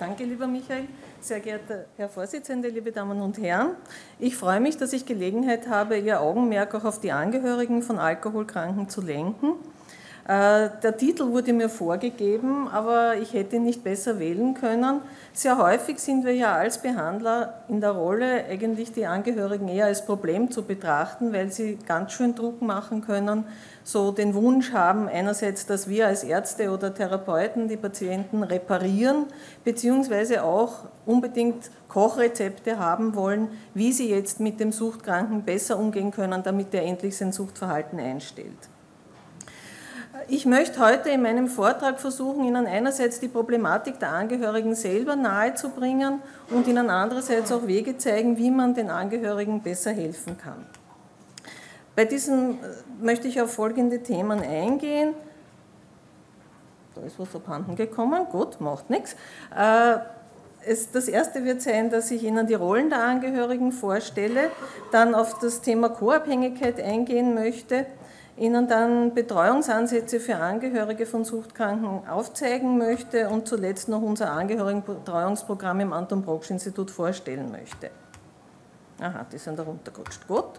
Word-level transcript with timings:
Danke, 0.00 0.24
lieber 0.24 0.46
Michael. 0.46 0.88
Sehr 1.20 1.40
geehrter 1.40 1.84
Herr 1.98 2.08
Vorsitzender, 2.08 2.70
liebe 2.70 2.90
Damen 2.90 3.20
und 3.20 3.36
Herren, 3.36 3.72
ich 4.18 4.34
freue 4.34 4.58
mich, 4.58 4.78
dass 4.78 4.94
ich 4.94 5.04
Gelegenheit 5.04 5.68
habe, 5.68 5.98
Ihr 5.98 6.22
Augenmerk 6.22 6.74
auch 6.74 6.86
auf 6.86 7.00
die 7.00 7.12
Angehörigen 7.12 7.82
von 7.82 7.98
Alkoholkranken 7.98 8.88
zu 8.88 9.02
lenken. 9.02 9.56
Äh, 10.30 10.70
der 10.84 10.96
Titel 10.96 11.26
wurde 11.32 11.52
mir 11.52 11.68
vorgegeben, 11.68 12.68
aber 12.68 13.16
ich 13.16 13.32
hätte 13.32 13.56
ihn 13.56 13.64
nicht 13.64 13.82
besser 13.82 14.20
wählen 14.20 14.54
können. 14.54 15.00
Sehr 15.32 15.58
häufig 15.58 15.98
sind 15.98 16.24
wir 16.24 16.32
ja 16.32 16.54
als 16.54 16.80
Behandler 16.80 17.64
in 17.66 17.80
der 17.80 17.90
Rolle, 17.90 18.44
eigentlich 18.48 18.92
die 18.92 19.06
Angehörigen 19.06 19.66
eher 19.66 19.86
als 19.86 20.06
Problem 20.06 20.48
zu 20.52 20.62
betrachten, 20.62 21.32
weil 21.32 21.50
sie 21.50 21.80
ganz 21.84 22.12
schön 22.12 22.36
Druck 22.36 22.62
machen 22.62 23.00
können, 23.00 23.42
so 23.82 24.12
den 24.12 24.34
Wunsch 24.34 24.72
haben, 24.72 25.08
einerseits, 25.08 25.66
dass 25.66 25.88
wir 25.88 26.06
als 26.06 26.22
Ärzte 26.22 26.70
oder 26.70 26.94
Therapeuten 26.94 27.66
die 27.66 27.76
Patienten 27.76 28.44
reparieren, 28.44 29.26
beziehungsweise 29.64 30.44
auch 30.44 30.84
unbedingt 31.06 31.72
Kochrezepte 31.88 32.78
haben 32.78 33.16
wollen, 33.16 33.48
wie 33.74 33.92
sie 33.92 34.08
jetzt 34.08 34.38
mit 34.38 34.60
dem 34.60 34.70
Suchtkranken 34.70 35.42
besser 35.42 35.76
umgehen 35.76 36.12
können, 36.12 36.44
damit 36.44 36.72
er 36.72 36.84
endlich 36.84 37.16
sein 37.16 37.32
Suchtverhalten 37.32 37.98
einstellt. 37.98 38.68
Ich 40.28 40.46
möchte 40.46 40.80
heute 40.80 41.10
in 41.10 41.22
meinem 41.22 41.48
Vortrag 41.48 42.00
versuchen, 42.00 42.44
Ihnen 42.44 42.66
einerseits 42.66 43.20
die 43.20 43.28
Problematik 43.28 43.98
der 44.00 44.10
Angehörigen 44.10 44.74
selber 44.74 45.16
nahezubringen 45.16 46.20
und 46.50 46.66
Ihnen 46.66 46.90
andererseits 46.90 47.50
auch 47.52 47.66
Wege 47.66 47.96
zeigen, 47.96 48.36
wie 48.36 48.50
man 48.50 48.74
den 48.74 48.90
Angehörigen 48.90 49.62
besser 49.62 49.92
helfen 49.92 50.36
kann. 50.36 50.66
Bei 51.96 52.04
diesem 52.04 52.52
äh, 52.52 52.56
möchte 53.00 53.28
ich 53.28 53.40
auf 53.40 53.52
folgende 53.52 54.02
Themen 54.02 54.40
eingehen. 54.40 55.14
Da 56.94 57.02
ist 57.02 57.18
was 57.18 57.34
abhanden 57.34 57.76
gekommen, 57.76 58.26
gut, 58.30 58.60
macht 58.60 58.90
nichts. 58.90 59.14
Äh, 59.56 59.98
das 60.92 61.08
erste 61.08 61.44
wird 61.44 61.62
sein, 61.62 61.90
dass 61.90 62.10
ich 62.10 62.22
Ihnen 62.22 62.46
die 62.46 62.54
Rollen 62.54 62.90
der 62.90 63.02
Angehörigen 63.02 63.72
vorstelle, 63.72 64.50
dann 64.92 65.14
auf 65.14 65.38
das 65.38 65.62
Thema 65.62 65.88
Co-Abhängigkeit 65.88 66.80
eingehen 66.80 67.34
möchte, 67.34 67.86
Ihnen 68.40 68.66
dann 68.66 69.12
Betreuungsansätze 69.12 70.18
für 70.18 70.36
Angehörige 70.36 71.04
von 71.04 71.24
Suchtkranken 71.24 72.08
aufzeigen 72.08 72.78
möchte 72.78 73.28
und 73.28 73.46
zuletzt 73.46 73.88
noch 73.88 74.00
unser 74.00 74.32
Angehörigenbetreuungsprogramm 74.32 75.80
im 75.80 75.92
Anton 75.92 76.22
Brocksch 76.22 76.50
Institut 76.50 76.90
vorstellen 76.90 77.50
möchte. 77.52 77.90
Aha, 78.98 79.26
die 79.30 79.36
sind 79.36 79.58
da 79.58 79.62
runtergerutscht. 79.62 80.26
Gut 80.26 80.58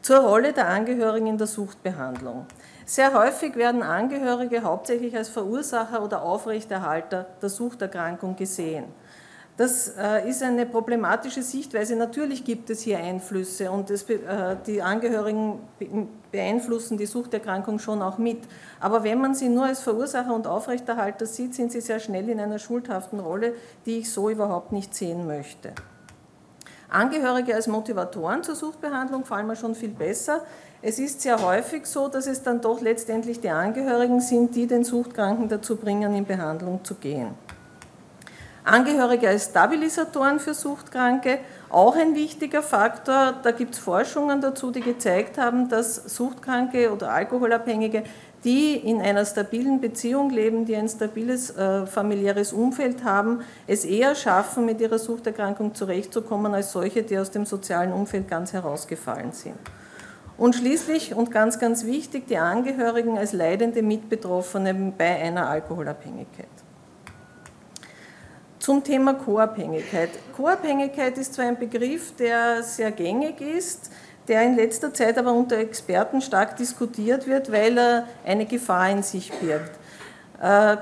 zur 0.00 0.18
Rolle 0.18 0.52
der 0.52 0.68
Angehörigen 0.68 1.26
in 1.26 1.38
der 1.38 1.46
Suchtbehandlung. 1.46 2.46
Sehr 2.86 3.12
häufig 3.12 3.56
werden 3.56 3.82
Angehörige 3.82 4.62
hauptsächlich 4.62 5.16
als 5.16 5.28
Verursacher 5.28 6.02
oder 6.02 6.22
Aufrechterhalter 6.22 7.26
der 7.42 7.48
Suchterkrankung 7.48 8.36
gesehen. 8.36 8.84
Das 9.58 9.92
äh, 9.98 10.30
ist 10.30 10.40
eine 10.44 10.66
problematische 10.66 11.42
Sichtweise. 11.42 11.96
Natürlich 11.96 12.44
gibt 12.44 12.70
es 12.70 12.82
hier 12.82 12.98
Einflüsse 12.98 13.72
und 13.72 13.90
das, 13.90 14.04
äh, 14.04 14.56
die 14.64 14.80
Angehörigen 14.80 15.58
beeinflussen 16.30 16.96
die 16.96 17.06
Suchterkrankung 17.06 17.80
schon 17.80 18.00
auch 18.00 18.18
mit. 18.18 18.38
Aber 18.78 19.02
wenn 19.02 19.20
man 19.20 19.34
sie 19.34 19.48
nur 19.48 19.64
als 19.64 19.80
Verursacher 19.80 20.32
und 20.32 20.46
Aufrechterhalter 20.46 21.26
sieht, 21.26 21.56
sind 21.56 21.72
sie 21.72 21.80
sehr 21.80 21.98
schnell 21.98 22.28
in 22.28 22.38
einer 22.38 22.60
schuldhaften 22.60 23.18
Rolle, 23.18 23.52
die 23.84 23.98
ich 23.98 24.12
so 24.12 24.30
überhaupt 24.30 24.70
nicht 24.70 24.94
sehen 24.94 25.26
möchte. 25.26 25.72
Angehörige 26.88 27.56
als 27.56 27.66
Motivatoren 27.66 28.44
zur 28.44 28.54
Suchtbehandlung 28.54 29.24
fallen 29.24 29.48
mir 29.48 29.56
schon 29.56 29.74
viel 29.74 29.90
besser. 29.90 30.44
Es 30.82 31.00
ist 31.00 31.20
sehr 31.20 31.44
häufig 31.44 31.84
so, 31.86 32.06
dass 32.06 32.28
es 32.28 32.44
dann 32.44 32.60
doch 32.60 32.80
letztendlich 32.80 33.40
die 33.40 33.50
Angehörigen 33.50 34.20
sind, 34.20 34.54
die 34.54 34.68
den 34.68 34.84
Suchtkranken 34.84 35.48
dazu 35.48 35.74
bringen, 35.74 36.14
in 36.14 36.24
Behandlung 36.24 36.84
zu 36.84 36.94
gehen. 36.94 37.47
Angehörige 38.68 39.28
als 39.28 39.46
Stabilisatoren 39.46 40.40
für 40.40 40.54
Suchtkranke, 40.54 41.38
auch 41.70 41.96
ein 41.96 42.14
wichtiger 42.14 42.62
Faktor. 42.62 43.34
Da 43.42 43.50
gibt 43.50 43.74
es 43.74 43.80
Forschungen 43.80 44.40
dazu, 44.40 44.70
die 44.70 44.80
gezeigt 44.80 45.38
haben, 45.38 45.68
dass 45.68 45.96
Suchtkranke 45.96 46.92
oder 46.92 47.10
Alkoholabhängige 47.10 48.04
die 48.44 48.76
in 48.76 49.00
einer 49.00 49.24
stabilen 49.24 49.80
Beziehung 49.80 50.30
leben, 50.30 50.64
die 50.64 50.76
ein 50.76 50.88
stabiles 50.88 51.56
äh, 51.56 51.86
familiäres 51.86 52.52
Umfeld 52.52 53.04
haben, 53.04 53.40
es 53.66 53.84
eher 53.84 54.14
schaffen, 54.14 54.64
mit 54.64 54.80
ihrer 54.80 54.98
Suchterkrankung 54.98 55.74
zurechtzukommen, 55.74 56.54
als 56.54 56.72
solche, 56.72 57.02
die 57.02 57.18
aus 57.18 57.30
dem 57.30 57.46
sozialen 57.46 57.92
Umfeld 57.92 58.28
ganz 58.28 58.52
herausgefallen 58.52 59.32
sind. 59.32 59.56
Und 60.36 60.54
schließlich 60.54 61.14
und 61.16 61.32
ganz, 61.32 61.58
ganz 61.58 61.84
wichtig, 61.84 62.28
die 62.28 62.38
Angehörigen 62.38 63.18
als 63.18 63.32
leidende 63.32 63.82
Mitbetroffene 63.82 64.92
bei 64.96 65.16
einer 65.16 65.48
Alkoholabhängigkeit. 65.48 66.46
Zum 68.68 68.84
Thema 68.84 69.14
Co-Abhängigkeit. 69.14 70.10
Co-Abhängigkeit 70.36 71.16
ist 71.16 71.32
zwar 71.32 71.46
ein 71.46 71.58
Begriff, 71.58 72.14
der 72.16 72.62
sehr 72.62 72.90
gängig 72.90 73.40
ist, 73.40 73.90
der 74.28 74.42
in 74.42 74.56
letzter 74.56 74.92
Zeit 74.92 75.16
aber 75.16 75.32
unter 75.32 75.56
Experten 75.56 76.20
stark 76.20 76.58
diskutiert 76.58 77.26
wird, 77.26 77.50
weil 77.50 77.78
er 77.78 78.04
eine 78.26 78.44
Gefahr 78.44 78.90
in 78.90 79.02
sich 79.02 79.32
birgt. 79.32 79.70
Äh, 80.42 80.76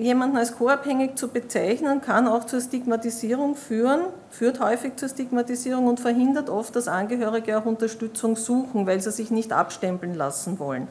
jemanden 0.00 0.36
als 0.36 0.56
co-abhängig 0.56 1.14
zu 1.14 1.28
bezeichnen, 1.28 2.00
kann 2.00 2.26
auch 2.26 2.44
zur 2.44 2.60
Stigmatisierung 2.60 3.54
führen, 3.54 4.00
führt 4.30 4.58
häufig 4.58 4.96
zur 4.96 5.08
Stigmatisierung 5.08 5.86
und 5.86 6.00
verhindert 6.00 6.50
oft, 6.50 6.74
dass 6.74 6.88
Angehörige 6.88 7.56
auch 7.56 7.66
Unterstützung 7.66 8.34
suchen, 8.34 8.84
weil 8.88 9.00
sie 9.00 9.12
sich 9.12 9.30
nicht 9.30 9.52
abstempeln 9.52 10.14
lassen 10.14 10.58
wollen. 10.58 10.88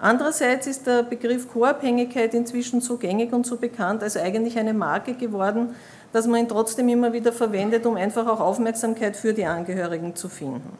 Andererseits 0.00 0.68
ist 0.68 0.86
der 0.86 1.02
Begriff 1.02 1.52
Co-Abhängigkeit 1.52 2.32
inzwischen 2.32 2.80
so 2.80 2.98
gängig 2.98 3.32
und 3.32 3.44
so 3.44 3.56
bekannt, 3.56 4.02
als 4.02 4.16
eigentlich 4.16 4.56
eine 4.56 4.72
Marke 4.72 5.14
geworden, 5.14 5.74
dass 6.12 6.26
man 6.28 6.40
ihn 6.40 6.48
trotzdem 6.48 6.88
immer 6.88 7.12
wieder 7.12 7.32
verwendet, 7.32 7.84
um 7.84 7.96
einfach 7.96 8.26
auch 8.28 8.38
Aufmerksamkeit 8.38 9.16
für 9.16 9.34
die 9.34 9.44
Angehörigen 9.44 10.14
zu 10.14 10.28
finden. 10.28 10.78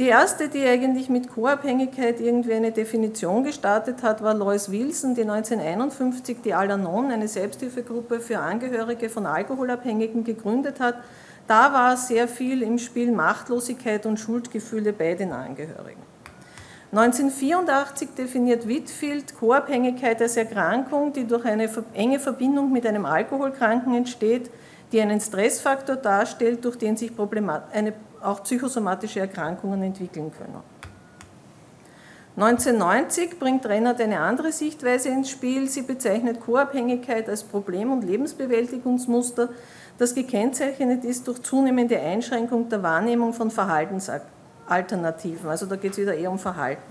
Die 0.00 0.08
erste, 0.08 0.48
die 0.48 0.64
eigentlich 0.64 1.10
mit 1.10 1.28
Co-Abhängigkeit 1.28 2.20
irgendwie 2.20 2.54
eine 2.54 2.72
Definition 2.72 3.44
gestartet 3.44 4.02
hat, 4.02 4.22
war 4.22 4.34
Lois 4.34 4.70
Wilson, 4.70 5.14
die 5.14 5.22
1951 5.22 6.38
die 6.42 6.54
Al-Anon, 6.54 7.10
eine 7.10 7.28
Selbsthilfegruppe 7.28 8.18
für 8.20 8.38
Angehörige 8.38 9.10
von 9.10 9.26
Alkoholabhängigen, 9.26 10.24
gegründet 10.24 10.80
hat. 10.80 10.96
Da 11.46 11.72
war 11.72 11.96
sehr 11.96 12.28
viel 12.28 12.62
im 12.62 12.78
Spiel 12.78 13.12
Machtlosigkeit 13.12 14.06
und 14.06 14.18
Schuldgefühle 14.18 14.92
bei 14.94 15.14
den 15.14 15.32
Angehörigen. 15.32 16.09
1984 16.92 18.08
definiert 18.18 18.66
Whitfield 18.66 19.36
Co-Abhängigkeit 19.38 20.20
als 20.20 20.36
Erkrankung, 20.36 21.12
die 21.12 21.24
durch 21.24 21.44
eine 21.44 21.68
enge 21.94 22.18
Verbindung 22.18 22.72
mit 22.72 22.84
einem 22.84 23.06
Alkoholkranken 23.06 23.94
entsteht, 23.94 24.50
die 24.90 25.00
einen 25.00 25.20
Stressfaktor 25.20 25.94
darstellt, 25.94 26.64
durch 26.64 26.76
den 26.76 26.96
sich 26.96 27.12
eine 27.72 27.92
auch 28.20 28.42
psychosomatische 28.42 29.20
Erkrankungen 29.20 29.84
entwickeln 29.84 30.32
können. 30.36 30.56
1990 32.36 33.38
bringt 33.38 33.66
Rennert 33.66 34.00
eine 34.00 34.20
andere 34.20 34.50
Sichtweise 34.50 35.10
ins 35.10 35.30
Spiel. 35.30 35.68
Sie 35.68 35.82
bezeichnet 35.82 36.40
Co-Abhängigkeit 36.40 37.28
als 37.28 37.44
Problem- 37.44 37.92
und 37.92 38.02
Lebensbewältigungsmuster, 38.02 39.50
das 39.98 40.14
gekennzeichnet 40.14 41.04
ist 41.04 41.28
durch 41.28 41.42
zunehmende 41.42 42.00
Einschränkung 42.00 42.68
der 42.68 42.82
Wahrnehmung 42.82 43.32
von 43.32 43.50
Verhaltensalternativen. 44.70 45.50
Also 45.50 45.66
da 45.66 45.76
geht 45.76 45.92
es 45.92 45.98
wieder 45.98 46.14
eher 46.14 46.30
um 46.30 46.38
Verhalten. 46.38 46.82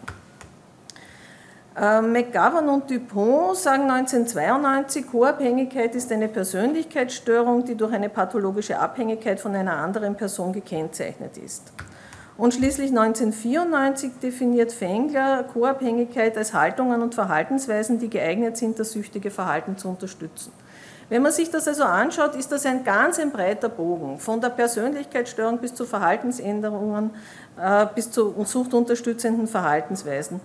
Äh, 1.78 2.01
McGovern 2.01 2.67
und 2.67 2.91
Dupont 2.91 3.56
sagen 3.56 3.90
1992, 3.90 5.07
Co-Abhängigkeit 5.07 5.95
ist 5.95 6.12
eine 6.12 6.28
Persönlichkeitsstörung, 6.28 7.63
die 7.63 7.75
durch 7.75 7.94
eine 7.94 8.09
pathologische 8.09 8.78
Abhängigkeit 8.78 9.40
von 9.40 9.56
einer 9.56 9.78
anderen 9.78 10.16
Person 10.16 10.51
gekennzeichnet 10.51 11.38
ist. 11.38 11.72
Und 12.38 12.53
schließlich 12.53 12.90
1994 12.90 14.11
definiert 14.22 14.72
Fengler 14.72 15.44
Co-Abhängigkeit 15.44 16.38
als 16.38 16.53
Haltungen 16.53 17.01
und 17.01 17.16
Verhaltensweisen, 17.16 18.00
die 18.00 18.09
geeignet 18.09 18.57
sind, 18.57 18.79
das 18.79 18.91
süchtige 18.91 19.29
Verhalten 19.29 19.78
zu 19.78 19.90
unterstützen. 19.90 20.51
Wenn 21.09 21.24
man 21.24 21.31
sich 21.31 21.50
das 21.50 21.68
also 21.68 21.84
anschaut, 21.84 22.35
ist 22.35 22.52
das 22.52 22.66
ein 22.67 22.84
ganz 22.84 23.20
ein 23.20 23.32
breiter 23.32 23.67
Bogen, 23.67 24.20
von 24.20 24.40
der 24.40 24.50
Persönlichkeitsstörung 24.50 25.58
bis 25.58 25.73
zu 25.73 25.85
Verhaltensänderungen, 25.85 27.09
äh, 27.59 27.88
bis 27.96 28.11
zu 28.11 28.35
suchtunterstützenden 28.46 29.47
Verhaltensweisen. 29.47 30.40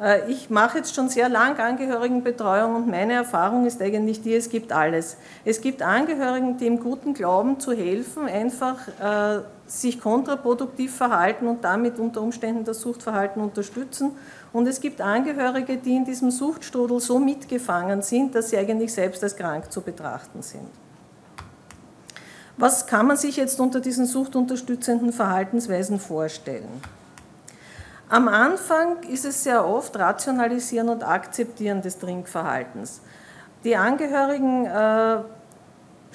Äh, 0.00 0.30
ich 0.30 0.50
mache 0.50 0.78
jetzt 0.78 0.94
schon 0.94 1.08
sehr 1.08 1.28
lang 1.28 1.58
Angehörigenbetreuung 1.58 2.76
und 2.76 2.88
meine 2.88 3.14
Erfahrung 3.14 3.66
ist 3.66 3.82
eigentlich 3.82 4.22
die, 4.22 4.34
es 4.34 4.48
gibt 4.48 4.72
alles. 4.72 5.16
Es 5.44 5.60
gibt 5.60 5.82
Angehörigen, 5.82 6.58
die 6.58 6.66
im 6.66 6.78
guten 6.80 7.14
Glauben 7.14 7.58
zu 7.58 7.72
helfen, 7.72 8.26
einfach 8.26 8.86
äh, 9.00 9.40
sich 9.66 10.00
kontraproduktiv 10.00 10.94
verhalten 10.94 11.48
und 11.48 11.64
damit 11.64 11.98
unter 11.98 12.20
Umständen 12.22 12.64
das 12.64 12.80
Suchtverhalten 12.80 13.42
unterstützen. 13.42 14.12
Und 14.54 14.68
es 14.68 14.80
gibt 14.80 15.00
Angehörige, 15.00 15.76
die 15.78 15.96
in 15.96 16.04
diesem 16.04 16.30
Suchtstrudel 16.30 17.00
so 17.00 17.18
mitgefangen 17.18 18.02
sind, 18.02 18.36
dass 18.36 18.50
sie 18.50 18.56
eigentlich 18.56 18.92
selbst 18.94 19.20
als 19.24 19.34
krank 19.34 19.72
zu 19.72 19.80
betrachten 19.80 20.42
sind. 20.42 20.68
Was 22.56 22.86
kann 22.86 23.08
man 23.08 23.16
sich 23.16 23.36
jetzt 23.36 23.58
unter 23.58 23.80
diesen 23.80 24.06
suchtunterstützenden 24.06 25.12
Verhaltensweisen 25.12 25.98
vorstellen? 25.98 26.68
Am 28.08 28.28
Anfang 28.28 29.02
ist 29.02 29.24
es 29.24 29.42
sehr 29.42 29.66
oft 29.66 29.98
Rationalisieren 29.98 30.88
und 30.88 31.02
Akzeptieren 31.02 31.82
des 31.82 31.98
Trinkverhaltens. 31.98 33.00
Die 33.64 33.74
Angehörigen 33.74 34.66
äh, 34.66 35.16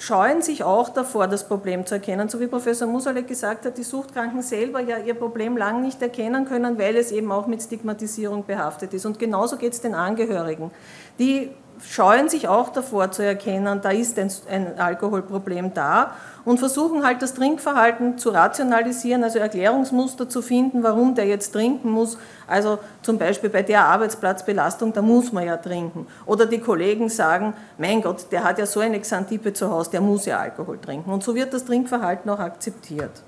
scheuen 0.00 0.40
sich 0.40 0.64
auch 0.64 0.88
davor, 0.88 1.28
das 1.28 1.46
Problem 1.46 1.84
zu 1.84 1.94
erkennen. 1.94 2.30
So 2.30 2.40
wie 2.40 2.46
Professor 2.46 2.88
Musalek 2.88 3.28
gesagt 3.28 3.66
hat, 3.66 3.76
die 3.76 3.82
Suchtkranken 3.82 4.40
selber 4.40 4.80
ja 4.80 4.96
ihr 4.96 5.12
Problem 5.12 5.58
lang 5.58 5.82
nicht 5.82 6.00
erkennen 6.00 6.46
können, 6.46 6.78
weil 6.78 6.96
es 6.96 7.12
eben 7.12 7.30
auch 7.30 7.46
mit 7.46 7.62
Stigmatisierung 7.62 8.46
behaftet 8.46 8.94
ist. 8.94 9.04
Und 9.04 9.18
genauso 9.18 9.58
geht 9.58 9.74
es 9.74 9.82
den 9.82 9.94
Angehörigen. 9.94 10.70
Die 11.18 11.50
scheuen 11.88 12.28
sich 12.28 12.48
auch 12.48 12.70
davor 12.70 13.10
zu 13.10 13.24
erkennen, 13.24 13.80
da 13.82 13.90
ist 13.90 14.18
ein, 14.18 14.78
Alkoholproblem 14.78 15.74
da 15.74 16.14
und 16.44 16.58
versuchen 16.58 17.04
halt 17.04 17.22
das 17.22 17.34
Trinkverhalten 17.34 18.18
zu 18.18 18.30
rationalisieren, 18.30 19.24
also 19.24 19.38
Erklärungsmuster 19.38 20.28
zu 20.28 20.42
finden, 20.42 20.82
warum 20.82 21.14
der 21.14 21.26
jetzt 21.26 21.52
trinken 21.52 21.90
muss. 21.90 22.18
Also 22.46 22.78
zum 23.02 23.18
Beispiel 23.18 23.50
bei 23.50 23.62
der 23.62 23.84
Arbeitsplatzbelastung, 23.84 24.92
da 24.92 25.02
muss 25.02 25.32
man 25.32 25.46
ja 25.46 25.56
trinken. 25.56 26.06
Oder 26.26 26.46
die 26.46 26.60
Kollegen 26.60 27.08
sagen, 27.08 27.54
mein 27.78 28.02
Gott, 28.02 28.26
der 28.30 28.44
hat 28.44 28.58
ja 28.58 28.66
so 28.66 28.80
eine 28.80 29.00
Xantippe 29.00 29.52
zu 29.52 29.70
Hause, 29.70 29.90
der 29.90 30.00
muss 30.00 30.26
ja 30.26 30.38
Alkohol 30.38 30.78
trinken. 30.78 31.10
Und 31.10 31.22
so 31.22 31.34
wird 31.34 31.52
das 31.52 31.64
Trinkverhalten 31.64 32.30
auch 32.30 32.40
akzeptiert. 32.40 33.22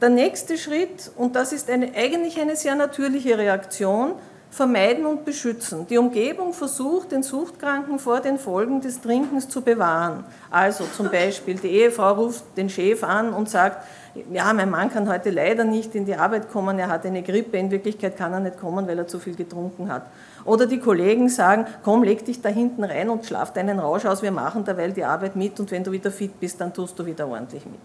Der 0.00 0.08
nächste 0.08 0.56
Schritt, 0.56 1.10
und 1.16 1.36
das 1.36 1.52
ist 1.52 1.70
eine, 1.70 1.92
eigentlich 1.94 2.40
eine 2.40 2.56
sehr 2.56 2.74
natürliche 2.74 3.36
Reaktion, 3.38 4.14
vermeiden 4.54 5.04
und 5.04 5.24
beschützen. 5.24 5.84
Die 5.88 5.98
Umgebung 5.98 6.52
versucht, 6.52 7.10
den 7.10 7.24
Suchtkranken 7.24 7.98
vor 7.98 8.20
den 8.20 8.38
Folgen 8.38 8.80
des 8.80 9.00
Trinkens 9.00 9.48
zu 9.48 9.62
bewahren. 9.62 10.22
Also 10.48 10.84
zum 10.96 11.10
Beispiel, 11.10 11.56
die 11.56 11.70
Ehefrau 11.70 12.12
ruft 12.12 12.44
den 12.56 12.70
Chef 12.70 13.02
an 13.02 13.34
und 13.34 13.50
sagt, 13.50 13.84
ja, 14.32 14.52
mein 14.52 14.70
Mann 14.70 14.92
kann 14.92 15.08
heute 15.08 15.30
leider 15.30 15.64
nicht 15.64 15.96
in 15.96 16.04
die 16.04 16.14
Arbeit 16.14 16.52
kommen, 16.52 16.78
er 16.78 16.86
hat 16.86 17.04
eine 17.04 17.24
Grippe, 17.24 17.56
in 17.56 17.72
Wirklichkeit 17.72 18.16
kann 18.16 18.32
er 18.32 18.38
nicht 18.38 18.60
kommen, 18.60 18.86
weil 18.86 18.96
er 18.96 19.08
zu 19.08 19.18
viel 19.18 19.34
getrunken 19.34 19.92
hat. 19.92 20.06
Oder 20.44 20.66
die 20.66 20.78
Kollegen 20.78 21.28
sagen, 21.28 21.66
komm, 21.82 22.04
leg 22.04 22.24
dich 22.24 22.40
da 22.40 22.48
hinten 22.48 22.84
rein 22.84 23.10
und 23.10 23.26
schlaf 23.26 23.52
deinen 23.52 23.80
Rausch 23.80 24.04
aus, 24.04 24.22
wir 24.22 24.30
machen 24.30 24.64
derweil 24.64 24.92
die 24.92 25.04
Arbeit 25.04 25.34
mit 25.34 25.58
und 25.58 25.68
wenn 25.72 25.82
du 25.82 25.90
wieder 25.90 26.12
fit 26.12 26.38
bist, 26.38 26.60
dann 26.60 26.72
tust 26.72 26.96
du 26.96 27.04
wieder 27.04 27.26
ordentlich 27.26 27.66
mit. 27.66 27.80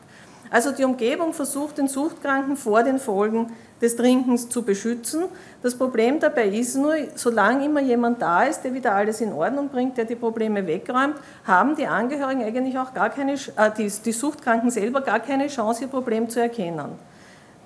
Also 0.52 0.72
die 0.72 0.84
Umgebung 0.84 1.34
versucht 1.34 1.78
den 1.78 1.88
Suchtkranken 1.88 2.58
vor 2.58 2.84
den 2.84 2.98
Folgen 2.98 3.52
des 3.82 3.96
Trinkens 3.96 4.50
zu 4.50 4.64
beschützen. 4.64 5.26
Das 5.62 5.76
Problem 5.76 6.20
dabei 6.20 6.48
ist 6.48 6.76
nur, 6.76 6.96
solange 7.16 7.66
immer 7.66 7.82
jemand 7.82 8.22
da 8.22 8.44
ist, 8.44 8.62
der 8.62 8.74
wieder 8.74 8.94
alles 8.94 9.22
in 9.22 9.32
Ordnung 9.32 9.70
bringt, 9.70 9.98
der 9.98 10.06
die 10.06 10.16
Probleme 10.16 10.66
wegräumt, 10.66 11.16
haben 11.46 11.76
die 11.76 11.88
Angehörigen 11.88 12.44
eigentlich 12.44 12.78
auch 12.78 12.94
gar 12.94 13.10
keine, 13.10 13.34
äh, 13.34 13.72
die, 13.78 13.90
die 13.90 14.12
Suchtkranken 14.12 14.72
selber 14.72 15.02
gar 15.02 15.20
keine 15.20 15.48
Chance, 15.48 15.84
ihr 15.84 15.88
Problem 15.88 16.30
zu 16.30 16.42
erkennen. 16.42 16.98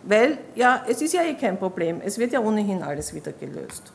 Weil 0.04 0.38
ja, 0.54 0.84
es 0.88 1.02
ist 1.02 1.14
ja 1.14 1.24
eh 1.24 1.34
kein 1.36 1.58
Problem, 1.58 2.02
es 2.04 2.18
wird 2.18 2.34
ja 2.34 2.42
ohnehin 2.42 2.84
alles 2.84 3.14
wieder 3.14 3.32
gelöst. 3.32 3.94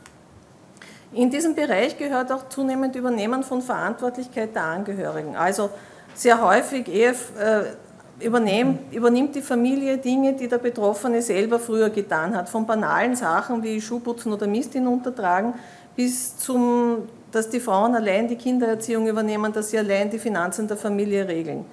In 1.12 1.30
diesem 1.30 1.54
Bereich 1.54 1.96
gehört 1.98 2.32
auch 2.32 2.48
zunehmend 2.48 2.96
Übernehmen 2.96 3.42
von 3.42 3.62
Verantwortlichkeit 3.62 4.54
der 4.54 4.64
Angehörigen. 4.64 5.36
Also 5.36 5.70
sehr 6.14 6.42
häufig 6.42 6.88
eher 6.88 7.14
übernimmt, 8.20 8.92
übernimmt 8.92 9.34
die 9.34 9.42
Familie 9.42 9.98
Dinge, 9.98 10.34
die 10.34 10.48
der 10.48 10.58
Betroffene 10.58 11.22
selber 11.22 11.58
früher 11.58 11.90
getan 11.90 12.34
hat, 12.34 12.48
von 12.48 12.66
banalen 12.66 13.14
Sachen 13.14 13.62
wie 13.62 13.80
Schuhputzen 13.80 14.32
oder 14.32 14.46
Mist 14.46 14.72
hinuntertragen, 14.72 15.54
bis 15.96 16.36
zum, 16.36 17.08
dass 17.30 17.48
die 17.48 17.60
Frauen 17.60 17.94
allein 17.94 18.28
die 18.28 18.36
Kindererziehung 18.36 19.06
übernehmen, 19.06 19.52
dass 19.52 19.70
sie 19.70 19.78
allein 19.78 20.10
die 20.10 20.18
Finanzen 20.18 20.66
der 20.66 20.76
Familie 20.76 21.26
regeln. 21.26 21.64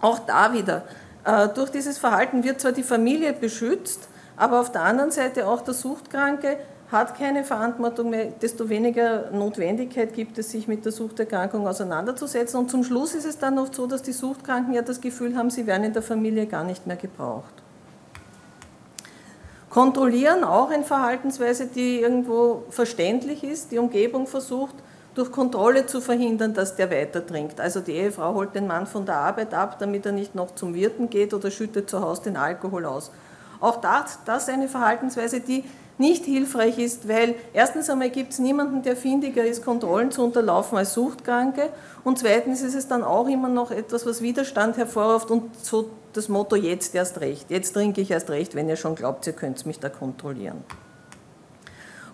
Auch 0.00 0.18
da 0.20 0.52
wieder, 0.52 0.82
äh, 1.24 1.48
durch 1.48 1.70
dieses 1.70 1.98
Verhalten 1.98 2.44
wird 2.44 2.60
zwar 2.60 2.72
die 2.72 2.82
Familie 2.82 3.32
beschützt, 3.32 4.08
aber 4.36 4.60
auf 4.60 4.72
der 4.72 4.82
anderen 4.82 5.10
Seite 5.10 5.46
auch 5.46 5.62
der 5.62 5.74
Suchtkranke 5.74 6.58
hat 6.92 7.16
keine 7.16 7.44
Verantwortung 7.44 8.10
mehr, 8.10 8.26
desto 8.26 8.68
weniger 8.68 9.30
Notwendigkeit 9.30 10.12
gibt 10.14 10.38
es, 10.38 10.50
sich 10.50 10.68
mit 10.68 10.84
der 10.84 10.92
Suchterkrankung 10.92 11.66
auseinanderzusetzen. 11.66 12.60
Und 12.60 12.70
zum 12.70 12.84
Schluss 12.84 13.14
ist 13.14 13.24
es 13.24 13.38
dann 13.38 13.58
oft 13.58 13.74
so, 13.74 13.86
dass 13.86 14.02
die 14.02 14.12
Suchtkranken 14.12 14.74
ja 14.74 14.82
das 14.82 15.00
Gefühl 15.00 15.36
haben, 15.36 15.50
sie 15.50 15.66
werden 15.66 15.84
in 15.84 15.92
der 15.92 16.02
Familie 16.02 16.46
gar 16.46 16.64
nicht 16.64 16.86
mehr 16.86 16.96
gebraucht. 16.96 17.52
Kontrollieren 19.70 20.44
auch 20.44 20.70
eine 20.70 20.84
Verhaltensweise, 20.84 21.66
die 21.66 22.00
irgendwo 22.00 22.62
verständlich 22.70 23.42
ist. 23.42 23.72
Die 23.72 23.78
Umgebung 23.78 24.28
versucht, 24.28 24.76
durch 25.14 25.32
Kontrolle 25.32 25.86
zu 25.86 26.00
verhindern, 26.00 26.54
dass 26.54 26.76
der 26.76 26.90
weiter 26.90 27.26
trinkt. 27.26 27.60
Also 27.60 27.80
die 27.80 27.92
Ehefrau 27.92 28.34
holt 28.34 28.54
den 28.54 28.66
Mann 28.66 28.86
von 28.86 29.06
der 29.06 29.16
Arbeit 29.16 29.54
ab, 29.54 29.78
damit 29.78 30.06
er 30.06 30.12
nicht 30.12 30.34
noch 30.34 30.54
zum 30.54 30.74
Wirten 30.74 31.10
geht 31.10 31.34
oder 31.34 31.50
schüttet 31.50 31.88
zu 31.88 32.00
Hause 32.00 32.22
den 32.22 32.36
Alkohol 32.36 32.84
aus. 32.84 33.10
Auch 33.60 33.80
das, 33.80 34.18
das 34.24 34.44
ist 34.44 34.50
eine 34.50 34.68
Verhaltensweise, 34.68 35.40
die 35.40 35.64
nicht 35.98 36.24
hilfreich 36.24 36.78
ist, 36.78 37.08
weil 37.08 37.34
erstens 37.52 37.88
einmal 37.88 38.10
gibt 38.10 38.32
es 38.32 38.38
niemanden, 38.38 38.82
der 38.82 38.96
findiger 38.96 39.44
ist, 39.44 39.64
Kontrollen 39.64 40.10
zu 40.10 40.24
unterlaufen 40.24 40.76
als 40.76 40.94
Suchtkranke 40.94 41.70
und 42.02 42.18
zweitens 42.18 42.62
ist 42.62 42.74
es 42.74 42.88
dann 42.88 43.04
auch 43.04 43.28
immer 43.28 43.48
noch 43.48 43.70
etwas, 43.70 44.04
was 44.04 44.20
Widerstand 44.20 44.76
hervorruft 44.76 45.30
und 45.30 45.54
so 45.62 45.90
das 46.12 46.28
Motto 46.28 46.56
jetzt 46.56 46.94
erst 46.94 47.20
recht, 47.20 47.50
jetzt 47.50 47.72
trinke 47.72 48.00
ich 48.00 48.10
erst 48.10 48.30
recht, 48.30 48.54
wenn 48.54 48.68
ihr 48.68 48.76
schon 48.76 48.94
glaubt, 48.94 49.26
ihr 49.26 49.32
könnt 49.32 49.64
mich 49.66 49.78
da 49.78 49.88
kontrollieren. 49.88 50.64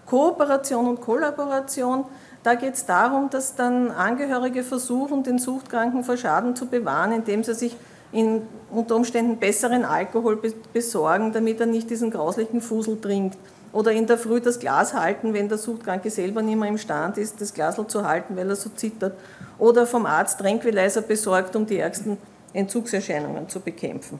Kooperation 0.06 0.88
und 0.88 1.00
Kollaboration, 1.00 2.04
da 2.42 2.54
geht 2.54 2.74
es 2.74 2.84
darum, 2.84 3.30
dass 3.30 3.54
dann 3.54 3.90
Angehörige 3.90 4.62
versuchen, 4.62 5.22
den 5.22 5.38
Suchtkranken 5.38 6.02
vor 6.02 6.16
Schaden 6.16 6.56
zu 6.56 6.66
bewahren, 6.66 7.12
indem 7.12 7.44
sie 7.44 7.54
sich 7.54 7.76
in 8.12 8.42
unter 8.70 8.96
Umständen 8.96 9.38
besseren 9.38 9.84
Alkohol 9.84 10.40
besorgen, 10.72 11.32
damit 11.32 11.60
er 11.60 11.66
nicht 11.66 11.90
diesen 11.90 12.10
grauslichen 12.10 12.60
Fusel 12.60 13.00
trinkt 13.00 13.38
oder 13.72 13.92
in 13.92 14.06
der 14.06 14.18
Früh 14.18 14.40
das 14.40 14.58
Glas 14.58 14.94
halten, 14.94 15.32
wenn 15.32 15.48
der 15.48 15.58
Suchtkranke 15.58 16.10
selber 16.10 16.42
nicht 16.42 16.58
mehr 16.58 16.68
im 16.68 16.78
Stand 16.78 17.18
ist, 17.18 17.40
das 17.40 17.54
Glas 17.54 17.80
zu 17.86 18.06
halten, 18.06 18.36
weil 18.36 18.48
er 18.48 18.56
so 18.56 18.70
zittert. 18.70 19.14
Oder 19.58 19.86
vom 19.86 20.06
Arzt 20.06 20.40
Tranquilizer 20.40 21.02
besorgt, 21.02 21.54
um 21.54 21.66
die 21.66 21.78
ärgsten 21.78 22.18
Entzugserscheinungen 22.52 23.48
zu 23.48 23.60
bekämpfen. 23.60 24.18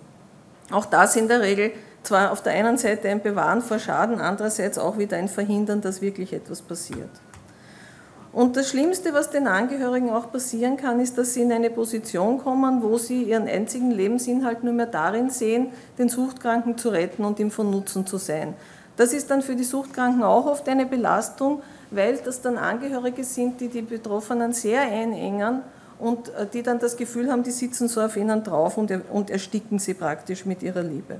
Auch 0.70 0.86
das 0.86 1.16
in 1.16 1.26
der 1.26 1.40
Regel 1.40 1.72
zwar 2.04 2.31
auf 2.31 2.43
der 2.43 2.52
einen 2.52 2.78
Seite 2.78 3.08
ein 3.08 3.22
Bewahren 3.22 3.60
vor 3.60 3.78
Schaden, 3.78 4.20
andererseits 4.20 4.78
auch 4.78 4.98
wieder 4.98 5.16
ein 5.16 5.28
Verhindern, 5.28 5.81
dass 5.81 6.00
wirklich 6.00 6.32
etwas 6.32 6.62
passiert. 6.62 7.10
Und 8.32 8.56
das 8.56 8.69
Schlimmste, 8.69 9.12
was 9.12 9.31
den 9.31 9.49
Angehörigen 9.49 10.11
auch 10.11 10.31
passieren 10.31 10.77
kann, 10.77 11.00
ist, 11.00 11.19
dass 11.19 11.35
sie 11.35 11.43
in 11.43 11.53
eine 11.53 11.69
Position 11.69 12.38
kommen, 12.38 12.81
wo 12.82 12.97
sie 12.97 13.25
ihren 13.25 13.49
einzigen 13.49 13.91
Lebensinhalt 13.91 14.62
nur 14.62 14.73
mehr 14.73 14.87
darin 14.87 15.31
sehen, 15.31 15.69
den 15.99 16.09
Suchtkranken 16.09 16.79
zu 16.79 16.91
retten 16.91 17.25
und 17.25 17.41
ihm 17.41 17.50
von 17.50 17.71
Nutzen 17.71 18.06
zu 18.06 18.19
sein. 18.19 18.55
Das 18.97 19.12
ist 19.12 19.31
dann 19.31 19.43
für 19.43 19.56
die 19.56 19.65
Suchtkranken 19.65 20.23
auch 20.23 20.47
oft 20.47 20.69
eine 20.69 20.87
Belastung, 20.87 21.62
weil 21.91 22.19
das 22.19 22.41
dann 22.41 22.56
Angehörige 22.56 23.25
sind, 23.25 23.61
die 23.61 23.69
die 23.69 23.82
Betroffenen 23.82 24.53
sehr 24.53 24.82
einengen 24.82 25.62
und 25.99 26.29
äh, 26.35 26.47
die 26.47 26.62
dann 26.62 26.79
das 26.79 26.97
Gefühl 26.97 27.32
haben, 27.32 27.43
die 27.43 27.50
sitzen 27.50 27.88
so 27.88 28.00
auf 28.00 28.17
ihnen 28.17 28.44
drauf 28.44 28.79
und, 28.79 28.93
und 29.10 29.31
ersticken 29.31 29.81
sie 29.81 29.94
praktisch 29.94 30.46
mit 30.46 30.63
ihrer 30.63 30.82
Liebe. 30.82 31.17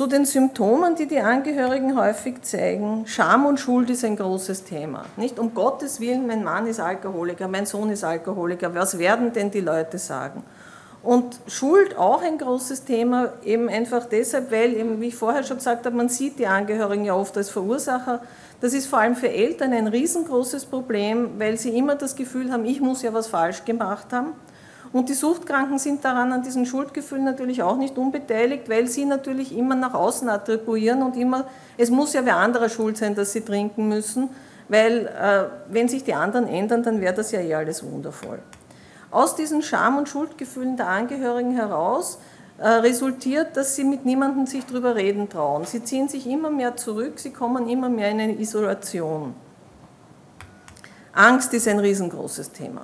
Zu 0.00 0.06
den 0.06 0.24
Symptomen, 0.24 0.94
die 0.94 1.06
die 1.06 1.20
Angehörigen 1.20 1.94
häufig 1.94 2.40
zeigen, 2.40 3.04
Scham 3.06 3.44
und 3.44 3.60
Schuld 3.60 3.90
ist 3.90 4.02
ein 4.02 4.16
großes 4.16 4.64
Thema. 4.64 5.04
Nicht 5.18 5.38
um 5.38 5.52
Gottes 5.52 6.00
Willen, 6.00 6.26
mein 6.26 6.42
Mann 6.42 6.66
ist 6.66 6.80
Alkoholiker, 6.80 7.48
mein 7.48 7.66
Sohn 7.66 7.90
ist 7.90 8.02
Alkoholiker, 8.02 8.74
was 8.74 8.98
werden 8.98 9.34
denn 9.34 9.50
die 9.50 9.60
Leute 9.60 9.98
sagen? 9.98 10.42
Und 11.02 11.38
Schuld 11.48 11.98
auch 11.98 12.22
ein 12.22 12.38
großes 12.38 12.84
Thema, 12.84 13.34
eben 13.44 13.68
einfach 13.68 14.06
deshalb, 14.06 14.50
weil, 14.50 14.72
eben, 14.72 15.02
wie 15.02 15.08
ich 15.08 15.16
vorher 15.16 15.42
schon 15.42 15.58
gesagt 15.58 15.84
habe, 15.84 15.94
man 15.94 16.08
sieht 16.08 16.38
die 16.38 16.46
Angehörigen 16.46 17.04
ja 17.04 17.14
oft 17.14 17.36
als 17.36 17.50
Verursacher. 17.50 18.22
Das 18.62 18.72
ist 18.72 18.86
vor 18.86 19.00
allem 19.00 19.16
für 19.16 19.28
Eltern 19.28 19.74
ein 19.74 19.86
riesengroßes 19.86 20.64
Problem, 20.64 21.38
weil 21.38 21.58
sie 21.58 21.76
immer 21.76 21.94
das 21.94 22.16
Gefühl 22.16 22.50
haben, 22.50 22.64
ich 22.64 22.80
muss 22.80 23.02
ja 23.02 23.12
was 23.12 23.26
falsch 23.26 23.66
gemacht 23.66 24.14
haben. 24.14 24.32
Und 24.92 25.08
die 25.08 25.14
Suchtkranken 25.14 25.78
sind 25.78 26.04
daran 26.04 26.32
an 26.32 26.42
diesen 26.42 26.66
Schuldgefühlen 26.66 27.24
natürlich 27.24 27.62
auch 27.62 27.76
nicht 27.76 27.96
unbeteiligt, 27.96 28.68
weil 28.68 28.88
sie 28.88 29.04
natürlich 29.04 29.56
immer 29.56 29.76
nach 29.76 29.94
außen 29.94 30.28
attribuieren 30.28 31.02
und 31.02 31.16
immer, 31.16 31.44
es 31.76 31.90
muss 31.90 32.12
ja 32.12 32.24
wer 32.24 32.36
anderer 32.36 32.68
schuld 32.68 32.96
sein, 32.96 33.14
dass 33.14 33.32
sie 33.32 33.42
trinken 33.42 33.88
müssen, 33.88 34.30
weil 34.68 35.06
äh, 35.06 35.44
wenn 35.72 35.88
sich 35.88 36.02
die 36.02 36.14
anderen 36.14 36.48
ändern, 36.48 36.82
dann 36.82 37.00
wäre 37.00 37.14
das 37.14 37.30
ja 37.30 37.40
eh 37.40 37.54
alles 37.54 37.84
wundervoll. 37.84 38.40
Aus 39.12 39.36
diesen 39.36 39.62
Scham- 39.62 39.98
und 39.98 40.08
Schuldgefühlen 40.08 40.76
der 40.76 40.88
Angehörigen 40.88 41.52
heraus 41.52 42.18
äh, 42.58 42.68
resultiert, 42.68 43.56
dass 43.56 43.76
sie 43.76 43.84
mit 43.84 44.04
niemandem 44.04 44.46
sich 44.46 44.66
darüber 44.66 44.96
reden 44.96 45.28
trauen. 45.28 45.64
Sie 45.64 45.82
ziehen 45.84 46.08
sich 46.08 46.26
immer 46.26 46.50
mehr 46.50 46.76
zurück, 46.76 47.18
sie 47.18 47.32
kommen 47.32 47.68
immer 47.68 47.88
mehr 47.88 48.10
in 48.10 48.20
eine 48.20 48.38
Isolation. 48.38 49.34
Angst 51.12 51.54
ist 51.54 51.66
ein 51.66 51.78
riesengroßes 51.78 52.52
Thema. 52.52 52.82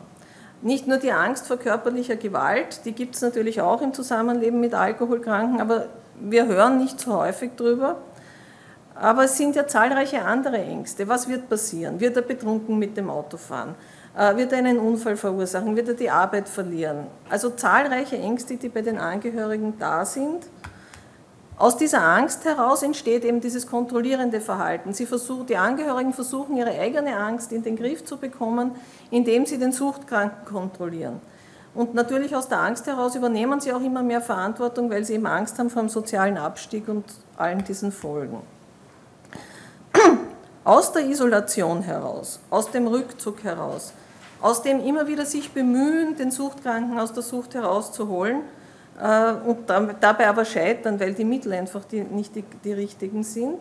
Nicht 0.66 0.88
nur 0.88 0.96
die 0.96 1.12
Angst 1.12 1.46
vor 1.46 1.58
körperlicher 1.58 2.16
Gewalt, 2.16 2.80
die 2.86 2.90
gibt 2.90 3.14
es 3.14 3.22
natürlich 3.22 3.60
auch 3.60 3.80
im 3.82 3.94
Zusammenleben 3.94 4.58
mit 4.58 4.74
Alkoholkranken, 4.74 5.60
aber 5.60 5.86
wir 6.18 6.46
hören 6.46 6.78
nicht 6.78 6.98
so 6.98 7.14
häufig 7.14 7.52
drüber. 7.56 7.98
Aber 8.96 9.26
es 9.26 9.36
sind 9.36 9.54
ja 9.54 9.68
zahlreiche 9.68 10.24
andere 10.24 10.58
Ängste. 10.58 11.06
Was 11.06 11.28
wird 11.28 11.48
passieren? 11.48 12.00
Wird 12.00 12.16
er 12.16 12.22
betrunken 12.22 12.80
mit 12.80 12.96
dem 12.96 13.10
Auto 13.10 13.36
fahren? 13.36 13.76
Äh, 14.18 14.34
wird 14.38 14.50
er 14.50 14.58
einen 14.58 14.80
Unfall 14.80 15.16
verursachen, 15.16 15.76
wird 15.76 15.86
er 15.86 15.94
die 15.94 16.10
Arbeit 16.10 16.48
verlieren. 16.48 17.06
Also 17.30 17.50
zahlreiche 17.50 18.18
Ängste, 18.18 18.56
die 18.56 18.68
bei 18.68 18.82
den 18.82 18.98
Angehörigen 18.98 19.74
da 19.78 20.04
sind. 20.04 20.48
Aus 21.58 21.78
dieser 21.78 22.02
Angst 22.02 22.44
heraus 22.44 22.82
entsteht 22.82 23.24
eben 23.24 23.40
dieses 23.40 23.66
kontrollierende 23.66 24.42
Verhalten. 24.42 24.92
Sie 24.92 25.06
versuchen, 25.06 25.46
die 25.46 25.56
Angehörigen 25.56 26.12
versuchen, 26.12 26.54
ihre 26.56 26.78
eigene 26.78 27.16
Angst 27.16 27.50
in 27.50 27.62
den 27.62 27.76
Griff 27.76 28.04
zu 28.04 28.18
bekommen, 28.18 28.72
indem 29.10 29.46
sie 29.46 29.56
den 29.56 29.72
Suchtkranken 29.72 30.44
kontrollieren. 30.44 31.18
Und 31.74 31.94
natürlich 31.94 32.36
aus 32.36 32.48
der 32.48 32.60
Angst 32.60 32.86
heraus 32.86 33.14
übernehmen 33.14 33.60
sie 33.60 33.72
auch 33.72 33.80
immer 33.80 34.02
mehr 34.02 34.20
Verantwortung, 34.20 34.90
weil 34.90 35.04
sie 35.04 35.14
eben 35.14 35.26
Angst 35.26 35.58
haben 35.58 35.70
vor 35.70 35.82
dem 35.82 35.88
sozialen 35.88 36.36
Abstieg 36.36 36.88
und 36.88 37.04
allen 37.38 37.64
diesen 37.64 37.90
Folgen. 37.90 38.40
Aus 40.64 40.92
der 40.92 41.06
Isolation 41.06 41.82
heraus, 41.82 42.40
aus 42.50 42.70
dem 42.70 42.86
Rückzug 42.86 43.44
heraus, 43.44 43.92
aus 44.42 44.62
dem 44.62 44.80
immer 44.80 45.06
wieder 45.06 45.24
sich 45.24 45.52
bemühen, 45.52 46.16
den 46.16 46.30
Suchtkranken 46.30 46.98
aus 46.98 47.14
der 47.14 47.22
Sucht 47.22 47.54
herauszuholen 47.54 48.42
und 49.46 49.68
dabei 50.00 50.28
aber 50.28 50.44
scheitern, 50.44 50.98
weil 50.98 51.12
die 51.12 51.24
Mittel 51.24 51.52
einfach 51.52 51.84
die, 51.84 52.00
nicht 52.00 52.34
die, 52.34 52.44
die 52.64 52.72
richtigen 52.72 53.22
sind, 53.22 53.60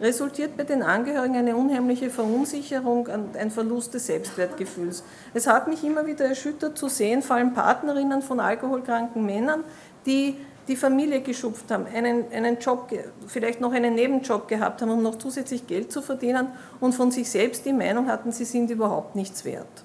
resultiert 0.00 0.56
bei 0.56 0.64
den 0.64 0.82
Angehörigen 0.82 1.36
eine 1.36 1.56
unheimliche 1.56 2.10
Verunsicherung, 2.10 3.08
ein 3.08 3.50
Verlust 3.50 3.94
des 3.94 4.06
Selbstwertgefühls. 4.06 5.04
Es 5.32 5.46
hat 5.46 5.68
mich 5.68 5.84
immer 5.84 6.06
wieder 6.06 6.26
erschüttert 6.26 6.76
zu 6.76 6.88
sehen, 6.88 7.22
vor 7.22 7.36
allem 7.36 7.54
Partnerinnen 7.54 8.20
von 8.20 8.40
alkoholkranken 8.40 9.24
Männern, 9.24 9.64
die 10.04 10.36
die 10.66 10.76
Familie 10.76 11.20
geschupft 11.20 11.70
haben, 11.70 11.86
einen, 11.86 12.30
einen 12.32 12.58
Job, 12.58 12.90
vielleicht 13.26 13.60
noch 13.60 13.72
einen 13.72 13.94
Nebenjob 13.94 14.48
gehabt 14.48 14.82
haben, 14.82 14.90
um 14.90 15.02
noch 15.02 15.16
zusätzlich 15.16 15.66
Geld 15.66 15.92
zu 15.92 16.02
verdienen 16.02 16.48
und 16.80 16.94
von 16.94 17.10
sich 17.10 17.30
selbst 17.30 17.66
die 17.66 17.72
Meinung 17.72 18.08
hatten, 18.08 18.32
sie 18.32 18.46
sind 18.46 18.70
überhaupt 18.70 19.14
nichts 19.14 19.44
wert. 19.44 19.84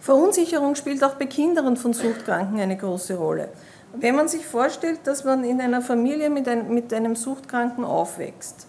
Verunsicherung 0.00 0.74
spielt 0.74 1.04
auch 1.04 1.14
bei 1.14 1.26
Kindern 1.26 1.76
von 1.76 1.92
Suchtkranken 1.92 2.58
eine 2.58 2.76
große 2.76 3.14
Rolle. 3.14 3.50
Wenn 3.94 4.16
man 4.16 4.28
sich 4.28 4.46
vorstellt, 4.46 5.00
dass 5.04 5.24
man 5.24 5.44
in 5.44 5.60
einer 5.60 5.82
Familie 5.82 6.30
mit, 6.30 6.48
ein, 6.48 6.72
mit 6.72 6.92
einem 6.94 7.16
Suchtkranken 7.16 7.84
aufwächst, 7.84 8.66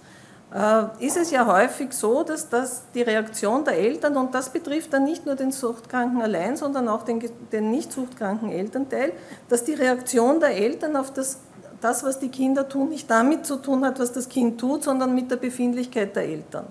äh, 0.54 1.06
ist 1.06 1.16
es 1.16 1.32
ja 1.32 1.46
häufig 1.46 1.94
so, 1.94 2.24
dass 2.24 2.50
das 2.50 2.84
die 2.94 3.04
Reaktion 3.04 3.64
der 3.64 3.78
Eltern, 3.78 4.18
und 4.18 4.36
das 4.36 4.50
betrifft 4.50 4.92
dann 4.92 5.06
nicht 5.06 5.26
nur 5.26 5.36
den 5.36 5.52
Suchtkranken 5.52 6.22
allein, 6.22 6.58
sondern 6.58 6.90
auch 6.90 7.04
den, 7.04 7.24
den 7.52 7.72
nicht 7.72 7.94
suchtkranken 7.94 8.52
Elternteil, 8.52 9.14
dass 9.48 9.64
die 9.64 9.74
Reaktion 9.74 10.40
der 10.42 10.50
Eltern 10.50 10.98
auf 10.98 11.14
das, 11.14 11.38
das, 11.80 12.04
was 12.04 12.20
die 12.20 12.30
Kinder 12.30 12.68
tun, 12.68 12.90
nicht 12.90 13.10
damit 13.10 13.46
zu 13.46 13.56
tun 13.58 13.86
hat, 13.86 14.00
was 14.00 14.12
das 14.12 14.28
Kind 14.28 14.60
tut, 14.60 14.84
sondern 14.84 15.16
mit 15.16 15.32
der 15.32 15.38
Befindlichkeit 15.38 16.16
der 16.16 16.24
Eltern. 16.24 16.66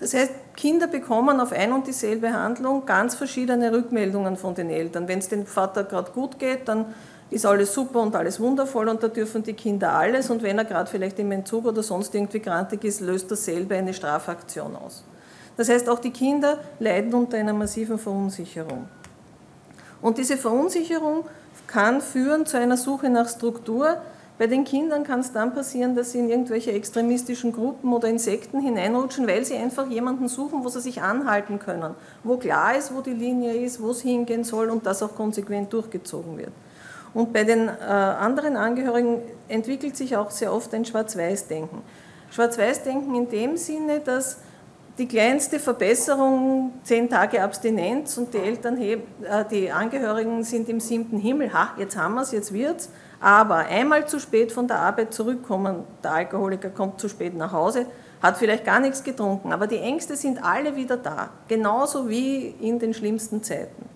Das 0.00 0.14
heißt, 0.14 0.32
Kinder 0.58 0.88
bekommen 0.88 1.38
auf 1.38 1.52
ein 1.52 1.72
und 1.72 1.86
dieselbe 1.86 2.32
Handlung 2.32 2.84
ganz 2.84 3.14
verschiedene 3.14 3.72
Rückmeldungen 3.72 4.36
von 4.36 4.56
den 4.56 4.70
Eltern. 4.70 5.06
Wenn 5.06 5.20
es 5.20 5.28
dem 5.28 5.46
Vater 5.46 5.84
gerade 5.84 6.10
gut 6.10 6.40
geht, 6.40 6.66
dann 6.66 6.86
ist 7.30 7.46
alles 7.46 7.72
super 7.72 8.00
und 8.00 8.16
alles 8.16 8.40
wundervoll 8.40 8.88
und 8.88 9.00
da 9.00 9.06
dürfen 9.06 9.44
die 9.44 9.52
Kinder 9.52 9.92
alles 9.92 10.30
und 10.30 10.42
wenn 10.42 10.58
er 10.58 10.64
gerade 10.64 10.90
vielleicht 10.90 11.16
im 11.20 11.30
Entzug 11.30 11.64
oder 11.66 11.84
sonst 11.84 12.12
irgendwie 12.12 12.40
grantig 12.40 12.82
ist, 12.82 13.00
löst 13.00 13.30
dasselbe 13.30 13.76
eine 13.76 13.94
Strafaktion 13.94 14.74
aus. 14.74 15.04
Das 15.56 15.68
heißt, 15.68 15.88
auch 15.88 16.00
die 16.00 16.10
Kinder 16.10 16.58
leiden 16.80 17.14
unter 17.14 17.36
einer 17.36 17.52
massiven 17.52 17.96
Verunsicherung. 17.96 18.88
Und 20.02 20.18
diese 20.18 20.36
Verunsicherung 20.36 21.24
kann 21.68 22.00
führen 22.00 22.46
zu 22.46 22.58
einer 22.58 22.76
Suche 22.76 23.10
nach 23.10 23.28
Struktur, 23.28 23.98
bei 24.38 24.46
den 24.46 24.62
Kindern 24.64 25.02
kann 25.02 25.18
es 25.18 25.32
dann 25.32 25.52
passieren, 25.52 25.96
dass 25.96 26.12
sie 26.12 26.20
in 26.20 26.30
irgendwelche 26.30 26.70
extremistischen 26.70 27.52
Gruppen 27.52 27.92
oder 27.92 28.08
Insekten 28.08 28.60
hineinrutschen, 28.60 29.26
weil 29.26 29.44
sie 29.44 29.56
einfach 29.56 29.88
jemanden 29.88 30.28
suchen, 30.28 30.62
wo 30.62 30.68
sie 30.68 30.80
sich 30.80 31.02
anhalten 31.02 31.58
können, 31.58 31.94
wo 32.22 32.36
klar 32.36 32.76
ist, 32.76 32.94
wo 32.94 33.00
die 33.00 33.14
Linie 33.14 33.54
ist, 33.54 33.82
wo 33.82 33.90
es 33.90 34.00
hingehen 34.00 34.44
soll 34.44 34.70
und 34.70 34.86
das 34.86 35.02
auch 35.02 35.16
konsequent 35.16 35.72
durchgezogen 35.72 36.38
wird. 36.38 36.52
Und 37.14 37.32
bei 37.32 37.42
den 37.42 37.66
äh, 37.66 37.70
anderen 37.82 38.56
Angehörigen 38.56 39.22
entwickelt 39.48 39.96
sich 39.96 40.16
auch 40.16 40.30
sehr 40.30 40.52
oft 40.52 40.72
ein 40.72 40.84
Schwarz-Weiß-Denken. 40.84 41.82
Schwarz-Weiß-Denken 42.30 43.14
in 43.16 43.28
dem 43.28 43.56
Sinne, 43.56 43.98
dass 43.98 44.38
die 44.98 45.08
kleinste 45.08 45.58
Verbesserung, 45.58 46.74
zehn 46.84 47.08
Tage 47.08 47.42
Abstinenz 47.42 48.18
und 48.18 48.34
die 48.34 48.38
Eltern, 48.38 48.80
äh, 48.80 48.98
die 49.50 49.72
Angehörigen 49.72 50.44
sind 50.44 50.68
im 50.68 50.78
siebten 50.78 51.18
Himmel, 51.18 51.52
ha, 51.52 51.70
jetzt 51.76 51.96
haben 51.96 52.14
wir 52.14 52.22
es, 52.22 52.30
jetzt 52.30 52.52
wird's, 52.52 52.88
aber 53.20 53.56
einmal 53.56 54.06
zu 54.06 54.20
spät 54.20 54.52
von 54.52 54.68
der 54.68 54.78
Arbeit 54.78 55.12
zurückkommen, 55.12 55.84
der 56.02 56.12
Alkoholiker 56.12 56.70
kommt 56.70 57.00
zu 57.00 57.08
spät 57.08 57.34
nach 57.36 57.52
Hause, 57.52 57.86
hat 58.22 58.36
vielleicht 58.36 58.64
gar 58.64 58.80
nichts 58.80 59.02
getrunken, 59.02 59.52
aber 59.52 59.66
die 59.66 59.78
Ängste 59.78 60.16
sind 60.16 60.42
alle 60.42 60.76
wieder 60.76 60.96
da, 60.96 61.30
genauso 61.46 62.08
wie 62.08 62.48
in 62.60 62.78
den 62.78 62.94
schlimmsten 62.94 63.42
Zeiten. 63.42 63.88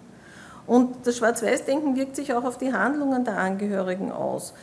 Und 0.67 1.07
das 1.07 1.17
Schwarz-Weiß-Denken 1.17 1.97
wirkt 1.97 2.17
sich 2.17 2.33
auch 2.35 2.45
auf 2.45 2.59
die 2.59 2.73
Handlungen 2.73 3.25
der 3.25 3.37
Angehörigen 3.37 4.13
aus, 4.13 4.55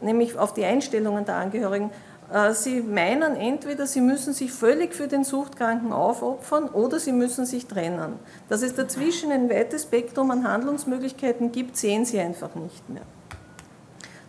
nämlich 0.00 0.38
auf 0.38 0.52
die 0.52 0.64
Einstellungen 0.64 1.24
der 1.24 1.36
Angehörigen. 1.36 1.90
Äh, 2.32 2.52
sie 2.52 2.82
meinen 2.82 3.36
entweder, 3.36 3.86
sie 3.86 4.02
müssen 4.02 4.34
sich 4.34 4.52
völlig 4.52 4.94
für 4.94 5.08
den 5.08 5.24
Suchtkranken 5.24 5.92
aufopfern 5.92 6.68
oder 6.68 6.98
sie 6.98 7.12
müssen 7.12 7.46
sich 7.46 7.66
trennen. 7.66 8.14
Dass 8.48 8.62
es 8.62 8.74
dazwischen 8.74 9.32
ein 9.32 9.48
weites 9.48 9.84
Spektrum 9.84 10.30
an 10.30 10.46
Handlungsmöglichkeiten 10.46 11.52
gibt, 11.52 11.76
sehen 11.76 12.04
sie 12.04 12.20
einfach 12.20 12.54
nicht 12.54 12.88
mehr. 12.90 13.02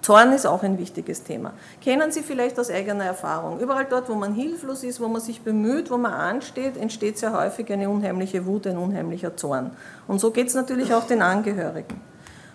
Zorn 0.01 0.33
ist 0.33 0.47
auch 0.47 0.63
ein 0.63 0.79
wichtiges 0.79 1.23
Thema. 1.23 1.53
Kennen 1.79 2.11
Sie 2.11 2.21
vielleicht 2.21 2.59
aus 2.59 2.71
eigener 2.71 3.05
Erfahrung. 3.05 3.59
Überall 3.59 3.85
dort, 3.85 4.09
wo 4.09 4.15
man 4.15 4.33
hilflos 4.33 4.83
ist, 4.83 4.99
wo 4.99 5.07
man 5.07 5.21
sich 5.21 5.41
bemüht, 5.41 5.91
wo 5.91 5.97
man 5.97 6.13
ansteht, 6.13 6.75
entsteht 6.75 7.19
sehr 7.19 7.33
häufig 7.33 7.71
eine 7.71 7.87
unheimliche 7.87 8.47
Wut, 8.47 8.65
ein 8.65 8.77
unheimlicher 8.77 9.37
Zorn. 9.37 9.71
Und 10.07 10.19
so 10.19 10.31
geht 10.31 10.47
es 10.47 10.55
natürlich 10.55 10.93
auch 10.93 11.05
den 11.05 11.21
Angehörigen. 11.21 12.01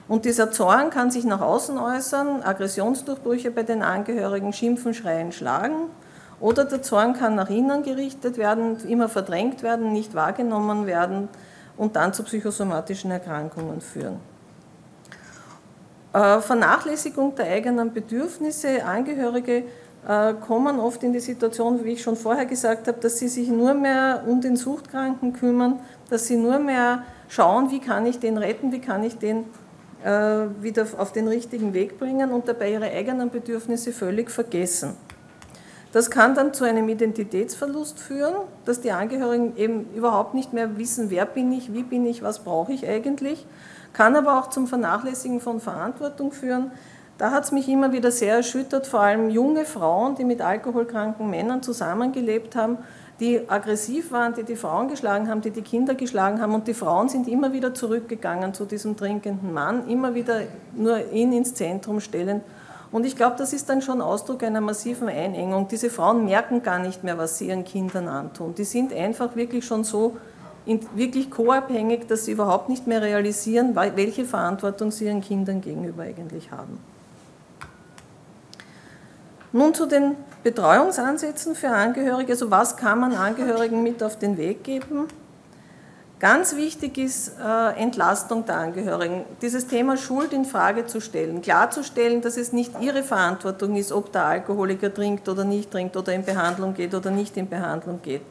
Und 0.08 0.24
dieser 0.24 0.50
Zorn 0.50 0.90
kann 0.90 1.10
sich 1.10 1.24
nach 1.24 1.40
außen 1.40 1.78
äußern, 1.78 2.42
Aggressionsdurchbrüche 2.42 3.52
bei 3.52 3.62
den 3.62 3.82
Angehörigen, 3.82 4.52
Schimpfen, 4.52 4.92
Schreien, 4.92 5.30
Schlagen. 5.30 5.90
Oder 6.40 6.64
der 6.64 6.82
Zorn 6.82 7.14
kann 7.14 7.36
nach 7.36 7.50
innen 7.50 7.82
gerichtet 7.82 8.38
werden, 8.38 8.76
immer 8.88 9.08
verdrängt 9.08 9.62
werden, 9.62 9.92
nicht 9.92 10.14
wahrgenommen 10.14 10.86
werden 10.86 11.28
und 11.76 11.96
dann 11.96 12.12
zu 12.12 12.24
psychosomatischen 12.24 13.10
Erkrankungen 13.10 13.80
führen. 13.80 14.20
Äh, 16.16 16.40
Vernachlässigung 16.40 17.34
der 17.34 17.44
eigenen 17.44 17.92
Bedürfnisse. 17.92 18.82
Angehörige 18.86 19.64
äh, 20.08 20.32
kommen 20.46 20.80
oft 20.80 21.02
in 21.02 21.12
die 21.12 21.20
Situation, 21.20 21.84
wie 21.84 21.92
ich 21.92 22.02
schon 22.02 22.16
vorher 22.16 22.46
gesagt 22.46 22.88
habe, 22.88 22.98
dass 22.98 23.18
sie 23.18 23.28
sich 23.28 23.48
nur 23.48 23.74
mehr 23.74 24.22
um 24.26 24.40
den 24.40 24.56
Suchtkranken 24.56 25.34
kümmern, 25.34 25.78
dass 26.08 26.26
sie 26.26 26.36
nur 26.36 26.58
mehr 26.58 27.02
schauen, 27.28 27.70
wie 27.70 27.80
kann 27.80 28.06
ich 28.06 28.18
den 28.18 28.38
retten, 28.38 28.72
wie 28.72 28.80
kann 28.80 29.04
ich 29.04 29.18
den 29.18 29.44
äh, 30.04 30.46
wieder 30.62 30.86
auf 30.96 31.12
den 31.12 31.28
richtigen 31.28 31.74
Weg 31.74 31.98
bringen 31.98 32.30
und 32.30 32.48
dabei 32.48 32.72
ihre 32.72 32.90
eigenen 32.90 33.28
Bedürfnisse 33.28 33.92
völlig 33.92 34.30
vergessen. 34.30 34.94
Das 35.92 36.10
kann 36.10 36.34
dann 36.34 36.54
zu 36.54 36.64
einem 36.64 36.88
Identitätsverlust 36.88 38.00
führen, 38.00 38.36
dass 38.64 38.80
die 38.80 38.92
Angehörigen 38.92 39.54
eben 39.58 39.92
überhaupt 39.94 40.32
nicht 40.32 40.54
mehr 40.54 40.78
wissen, 40.78 41.10
wer 41.10 41.26
bin 41.26 41.52
ich, 41.52 41.74
wie 41.74 41.82
bin 41.82 42.06
ich, 42.06 42.22
was 42.22 42.38
brauche 42.38 42.72
ich 42.72 42.88
eigentlich 42.88 43.46
kann 43.96 44.14
aber 44.14 44.38
auch 44.38 44.50
zum 44.50 44.66
Vernachlässigen 44.66 45.40
von 45.40 45.58
Verantwortung 45.58 46.30
führen. 46.30 46.70
Da 47.16 47.30
hat 47.30 47.44
es 47.44 47.52
mich 47.52 47.66
immer 47.66 47.92
wieder 47.92 48.10
sehr 48.10 48.36
erschüttert, 48.36 48.86
vor 48.86 49.00
allem 49.00 49.30
junge 49.30 49.64
Frauen, 49.64 50.16
die 50.16 50.24
mit 50.24 50.42
alkoholkranken 50.42 51.30
Männern 51.30 51.62
zusammengelebt 51.62 52.56
haben, 52.56 52.76
die 53.20 53.48
aggressiv 53.48 54.12
waren, 54.12 54.34
die 54.34 54.42
die 54.42 54.56
Frauen 54.56 54.88
geschlagen 54.88 55.30
haben, 55.30 55.40
die 55.40 55.50
die 55.50 55.62
Kinder 55.62 55.94
geschlagen 55.94 56.42
haben 56.42 56.52
und 56.52 56.68
die 56.68 56.74
Frauen 56.74 57.08
sind 57.08 57.26
immer 57.26 57.54
wieder 57.54 57.72
zurückgegangen 57.72 58.52
zu 58.52 58.66
diesem 58.66 58.98
trinkenden 58.98 59.54
Mann, 59.54 59.88
immer 59.88 60.14
wieder 60.14 60.42
nur 60.74 61.10
ihn 61.10 61.32
ins 61.32 61.54
Zentrum 61.54 62.00
stellen. 62.00 62.42
Und 62.92 63.06
ich 63.06 63.16
glaube, 63.16 63.36
das 63.38 63.54
ist 63.54 63.70
dann 63.70 63.80
schon 63.80 64.02
Ausdruck 64.02 64.42
einer 64.42 64.60
massiven 64.60 65.08
Einengung. 65.08 65.68
Diese 65.68 65.88
Frauen 65.88 66.26
merken 66.26 66.62
gar 66.62 66.80
nicht 66.80 67.02
mehr, 67.02 67.16
was 67.16 67.38
sie 67.38 67.48
ihren 67.48 67.64
Kindern 67.64 68.08
antun. 68.08 68.54
Die 68.54 68.64
sind 68.64 68.92
einfach 68.92 69.36
wirklich 69.36 69.64
schon 69.64 69.84
so 69.84 70.18
wirklich 70.94 71.30
co-abhängig, 71.30 72.08
dass 72.08 72.24
sie 72.24 72.32
überhaupt 72.32 72.68
nicht 72.68 72.86
mehr 72.86 73.00
realisieren, 73.00 73.76
welche 73.76 74.24
Verantwortung 74.24 74.90
sie 74.90 75.06
ihren 75.06 75.20
Kindern 75.20 75.60
gegenüber 75.60 76.02
eigentlich 76.02 76.50
haben. 76.50 76.78
Nun 79.52 79.72
zu 79.72 79.86
den 79.86 80.16
Betreuungsansätzen 80.42 81.54
für 81.54 81.70
Angehörige. 81.70 82.32
Also 82.32 82.50
was 82.50 82.76
kann 82.76 83.00
man 83.00 83.14
Angehörigen 83.14 83.82
mit 83.82 84.02
auf 84.02 84.18
den 84.18 84.36
Weg 84.36 84.64
geben? 84.64 85.08
Ganz 86.18 86.56
wichtig 86.56 86.96
ist 86.96 87.32
äh, 87.38 87.78
Entlastung 87.78 88.46
der 88.46 88.56
Angehörigen. 88.56 89.24
Dieses 89.42 89.66
Thema 89.66 89.96
Schuld 89.96 90.32
in 90.32 90.46
Frage 90.46 90.86
zu 90.86 91.00
stellen, 91.00 91.42
klarzustellen, 91.42 92.22
dass 92.22 92.36
es 92.38 92.52
nicht 92.52 92.72
ihre 92.80 93.02
Verantwortung 93.02 93.76
ist, 93.76 93.92
ob 93.92 94.12
der 94.12 94.24
Alkoholiker 94.24 94.92
trinkt 94.92 95.28
oder 95.28 95.44
nicht 95.44 95.70
trinkt 95.70 95.96
oder 95.96 96.14
in 96.14 96.24
Behandlung 96.24 96.72
geht 96.72 96.94
oder 96.94 97.10
nicht 97.10 97.36
in 97.36 97.48
Behandlung 97.48 98.00
geht. 98.02 98.22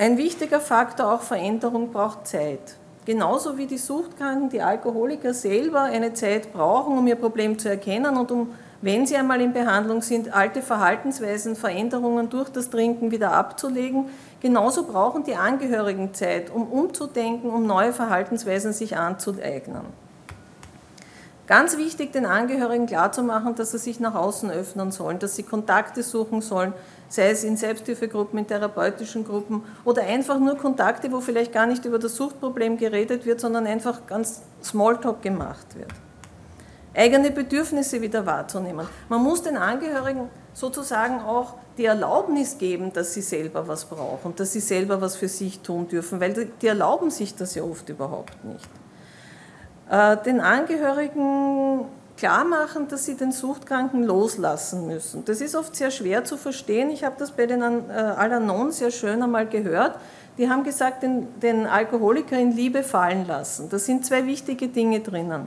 Ein 0.00 0.16
wichtiger 0.16 0.60
Faktor 0.60 1.12
auch 1.12 1.20
Veränderung 1.20 1.92
braucht 1.92 2.26
Zeit. 2.26 2.76
Genauso 3.04 3.58
wie 3.58 3.66
die 3.66 3.76
Suchtkranken, 3.76 4.48
die 4.48 4.62
Alkoholiker 4.62 5.34
selber 5.34 5.82
eine 5.82 6.14
Zeit 6.14 6.54
brauchen, 6.54 6.96
um 6.96 7.06
ihr 7.06 7.16
Problem 7.16 7.58
zu 7.58 7.68
erkennen 7.68 8.16
und 8.16 8.30
um, 8.30 8.54
wenn 8.80 9.06
sie 9.06 9.18
einmal 9.18 9.42
in 9.42 9.52
Behandlung 9.52 10.00
sind, 10.00 10.34
alte 10.34 10.62
Verhaltensweisen, 10.62 11.54
Veränderungen 11.54 12.30
durch 12.30 12.48
das 12.48 12.70
Trinken 12.70 13.10
wieder 13.10 13.32
abzulegen. 13.32 14.06
Genauso 14.40 14.84
brauchen 14.84 15.24
die 15.24 15.36
Angehörigen 15.36 16.14
Zeit, 16.14 16.48
um 16.48 16.68
umzudenken, 16.68 17.50
um 17.50 17.66
neue 17.66 17.92
Verhaltensweisen 17.92 18.72
sich 18.72 18.96
anzueignen. 18.96 19.82
Ganz 21.46 21.76
wichtig, 21.76 22.12
den 22.12 22.24
Angehörigen 22.24 22.86
klarzumachen, 22.86 23.54
dass 23.56 23.72
sie 23.72 23.78
sich 23.78 24.00
nach 24.00 24.14
außen 24.14 24.50
öffnen 24.50 24.92
sollen, 24.92 25.18
dass 25.18 25.36
sie 25.36 25.42
Kontakte 25.42 26.02
suchen 26.02 26.40
sollen, 26.40 26.72
sei 27.10 27.30
es 27.30 27.44
in 27.44 27.56
Selbsthilfegruppen, 27.56 28.38
in 28.38 28.46
therapeutischen 28.46 29.24
Gruppen 29.24 29.64
oder 29.84 30.02
einfach 30.02 30.38
nur 30.38 30.56
Kontakte, 30.56 31.12
wo 31.12 31.20
vielleicht 31.20 31.52
gar 31.52 31.66
nicht 31.66 31.84
über 31.84 31.98
das 31.98 32.16
Suchtproblem 32.16 32.78
geredet 32.78 33.26
wird, 33.26 33.40
sondern 33.40 33.66
einfach 33.66 34.06
ganz 34.06 34.42
Smalltalk 34.62 35.20
gemacht 35.20 35.66
wird. 35.76 35.90
Eigene 36.94 37.30
Bedürfnisse 37.30 38.00
wieder 38.00 38.24
wahrzunehmen. 38.24 38.86
Man 39.08 39.22
muss 39.22 39.42
den 39.42 39.56
Angehörigen 39.56 40.28
sozusagen 40.54 41.20
auch 41.20 41.54
die 41.76 41.84
Erlaubnis 41.84 42.58
geben, 42.58 42.92
dass 42.92 43.14
sie 43.14 43.22
selber 43.22 43.66
was 43.66 43.84
brauchen, 43.84 44.34
dass 44.36 44.52
sie 44.52 44.60
selber 44.60 45.00
was 45.00 45.16
für 45.16 45.28
sich 45.28 45.60
tun 45.60 45.88
dürfen, 45.88 46.20
weil 46.20 46.50
die 46.60 46.66
erlauben 46.66 47.10
sich 47.10 47.34
das 47.34 47.54
ja 47.54 47.62
oft 47.62 47.88
überhaupt 47.88 48.44
nicht. 48.44 48.68
Äh, 49.90 50.16
den 50.18 50.40
Angehörigen 50.40 51.86
klar 52.20 52.44
machen, 52.44 52.86
dass 52.88 53.06
sie 53.06 53.14
den 53.14 53.32
Suchtkranken 53.32 54.04
loslassen 54.04 54.86
müssen. 54.86 55.24
Das 55.24 55.40
ist 55.40 55.56
oft 55.56 55.74
sehr 55.74 55.90
schwer 55.90 56.22
zu 56.22 56.36
verstehen. 56.36 56.90
Ich 56.90 57.02
habe 57.02 57.16
das 57.18 57.30
bei 57.30 57.46
den 57.46 57.62
äh, 57.62 57.92
Alanon 57.92 58.72
sehr 58.72 58.90
schön 58.90 59.22
einmal 59.22 59.46
gehört. 59.46 59.98
Die 60.36 60.48
haben 60.50 60.62
gesagt, 60.62 61.02
den, 61.02 61.28
den 61.40 61.66
Alkoholiker 61.66 62.38
in 62.38 62.52
Liebe 62.52 62.82
fallen 62.82 63.26
lassen. 63.26 63.70
Da 63.70 63.78
sind 63.78 64.04
zwei 64.04 64.26
wichtige 64.26 64.68
Dinge 64.68 65.00
drinnen. 65.00 65.46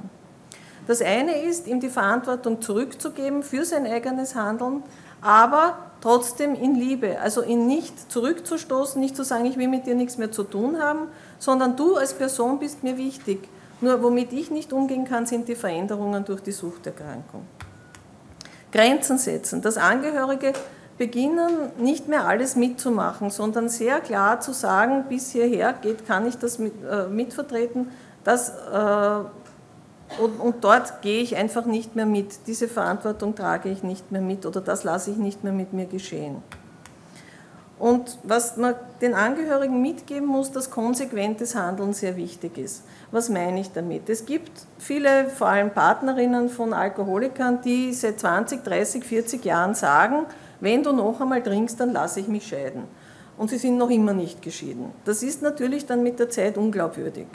Das 0.88 1.02
eine 1.02 1.44
ist, 1.44 1.68
ihm 1.68 1.80
die 1.80 1.90
Verantwortung 1.90 2.60
zurückzugeben 2.60 3.44
für 3.44 3.66
sein 3.66 3.86
eigenes 3.86 4.34
Handeln, 4.34 4.82
aber 5.22 5.78
trotzdem 6.02 6.56
in 6.56 6.74
Liebe. 6.74 7.20
Also 7.22 7.44
ihn 7.44 7.68
nicht 7.68 8.12
zurückzustoßen, 8.12 9.00
nicht 9.00 9.16
zu 9.16 9.24
sagen, 9.24 9.46
ich 9.46 9.58
will 9.58 9.68
mit 9.68 9.86
dir 9.86 9.96
nichts 9.96 10.18
mehr 10.18 10.32
zu 10.32 10.44
tun 10.44 10.82
haben, 10.82 11.08
sondern 11.38 11.76
du 11.76 11.96
als 11.96 12.16
Person 12.16 12.58
bist 12.58 12.84
mir 12.84 12.98
wichtig. 12.98 13.48
Nur 13.84 14.02
womit 14.02 14.32
ich 14.32 14.50
nicht 14.50 14.72
umgehen 14.72 15.04
kann, 15.04 15.26
sind 15.26 15.50
die 15.50 15.56
Veränderungen 15.56 16.24
durch 16.24 16.40
die 16.40 16.54
Suchterkrankung. 16.54 17.46
Grenzen 18.72 19.18
setzen, 19.18 19.62
dass 19.62 19.76
Angehörige 19.76 20.54
beginnen, 20.98 21.50
nicht 21.78 22.08
mehr 22.08 22.26
alles 22.26 22.56
mitzumachen, 22.56 23.30
sondern 23.30 23.68
sehr 23.68 24.00
klar 24.00 24.40
zu 24.40 24.54
sagen, 24.54 25.04
bis 25.10 25.34
hierher 25.34 25.74
geht, 25.74 26.08
kann 26.08 26.26
ich 26.26 26.38
das 26.38 26.60
mit, 26.60 26.74
äh, 26.90 27.08
mitvertreten, 27.10 27.90
das, 28.24 28.52
äh, 28.52 30.22
und, 30.22 30.40
und 30.40 30.64
dort 30.64 31.02
gehe 31.02 31.22
ich 31.22 31.36
einfach 31.36 31.66
nicht 31.66 31.98
mehr 31.98 32.06
mit. 32.06 32.48
Diese 32.48 32.70
Verantwortung 32.70 33.36
trage 33.36 33.68
ich 33.68 33.84
nicht 33.84 34.14
mehr 34.14 34.22
mit 34.22 34.46
oder 34.46 34.62
das 34.62 34.86
lasse 34.86 35.12
ich 35.12 35.18
nicht 35.18 35.44
mehr 35.44 35.52
mit 35.52 35.74
mir 35.74 35.88
geschehen. 35.88 36.38
Und 37.84 38.18
was 38.24 38.56
man 38.56 38.76
den 39.02 39.14
Angehörigen 39.14 39.82
mitgeben 39.82 40.26
muss, 40.26 40.54
dass 40.54 40.72
konsequentes 40.72 41.54
Handeln 41.54 41.92
sehr 41.92 42.16
wichtig 42.16 42.58
ist. 42.58 42.86
Was 43.12 43.28
meine 43.28 43.60
ich 43.60 43.74
damit? 43.74 44.08
Es 44.08 44.26
gibt 44.26 44.52
viele, 44.78 45.28
vor 45.28 45.48
allem 45.48 45.70
Partnerinnen 45.70 46.48
von 46.48 46.72
Alkoholikern, 46.72 47.60
die 47.62 47.92
seit 47.92 48.22
20, 48.22 48.64
30, 48.64 49.04
40 49.04 49.44
Jahren 49.44 49.76
sagen, 49.76 50.28
wenn 50.62 50.82
du 50.82 50.94
noch 50.94 51.20
einmal 51.20 51.44
trinkst, 51.44 51.78
dann 51.78 51.92
lasse 51.92 52.22
ich 52.22 52.30
mich 52.30 52.48
scheiden. 52.48 52.84
Und 53.38 53.50
sie 53.50 53.58
sind 53.58 53.78
noch 53.78 53.90
immer 53.90 54.14
nicht 54.14 54.42
geschieden. 54.42 54.94
Das 55.04 55.22
ist 55.22 55.42
natürlich 55.42 55.86
dann 55.86 56.04
mit 56.04 56.20
der 56.20 56.30
Zeit 56.30 56.58
unglaubwürdig. 56.58 57.28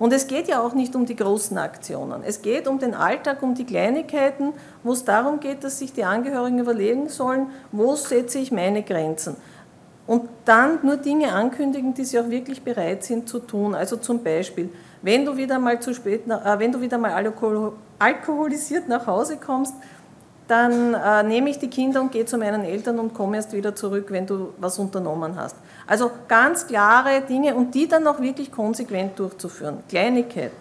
Und 0.00 0.12
es 0.12 0.26
geht 0.26 0.48
ja 0.48 0.60
auch 0.60 0.74
nicht 0.74 0.96
um 0.96 1.06
die 1.06 1.14
großen 1.14 1.56
Aktionen. 1.58 2.24
Es 2.24 2.42
geht 2.42 2.66
um 2.66 2.80
den 2.80 2.94
Alltag, 2.94 3.40
um 3.40 3.54
die 3.54 3.66
Kleinigkeiten, 3.66 4.52
wo 4.82 4.94
es 4.94 5.04
darum 5.04 5.38
geht, 5.38 5.62
dass 5.62 5.78
sich 5.78 5.92
die 5.92 6.02
Angehörigen 6.02 6.58
überlegen 6.58 7.08
sollen, 7.08 7.50
wo 7.70 7.94
setze 7.94 8.40
ich 8.40 8.50
meine 8.50 8.82
Grenzen. 8.82 9.36
Und 10.06 10.28
dann 10.44 10.80
nur 10.82 10.96
Dinge 10.96 11.32
ankündigen, 11.32 11.94
die 11.94 12.04
sie 12.04 12.18
auch 12.18 12.28
wirklich 12.28 12.62
bereit 12.62 13.04
sind 13.04 13.28
zu 13.28 13.38
tun. 13.38 13.74
Also 13.74 13.96
zum 13.96 14.22
Beispiel, 14.22 14.68
wenn 15.00 15.24
du 15.24 15.36
wieder 15.36 15.58
mal 15.58 15.80
zu 15.80 15.94
spät, 15.94 16.22
äh, 16.28 16.58
wenn 16.58 16.72
du 16.72 16.80
wieder 16.80 16.98
mal 16.98 17.12
alkohol, 17.12 17.72
alkoholisiert 17.98 18.88
nach 18.88 19.06
Hause 19.06 19.36
kommst, 19.36 19.74
dann 20.48 20.94
äh, 20.94 21.22
nehme 21.22 21.50
ich 21.50 21.58
die 21.58 21.68
Kinder 21.68 22.00
und 22.00 22.10
gehe 22.10 22.26
zu 22.26 22.36
meinen 22.36 22.64
Eltern 22.64 22.98
und 22.98 23.14
komme 23.14 23.36
erst 23.36 23.52
wieder 23.52 23.74
zurück, 23.74 24.06
wenn 24.10 24.26
du 24.26 24.52
was 24.58 24.78
unternommen 24.78 25.36
hast. 25.36 25.56
Also 25.86 26.10
ganz 26.26 26.66
klare 26.66 27.22
Dinge 27.22 27.54
und 27.54 27.74
die 27.74 27.86
dann 27.86 28.06
auch 28.06 28.20
wirklich 28.20 28.50
konsequent 28.50 29.18
durchzuführen. 29.18 29.78
Kleinigkeiten. 29.88 30.56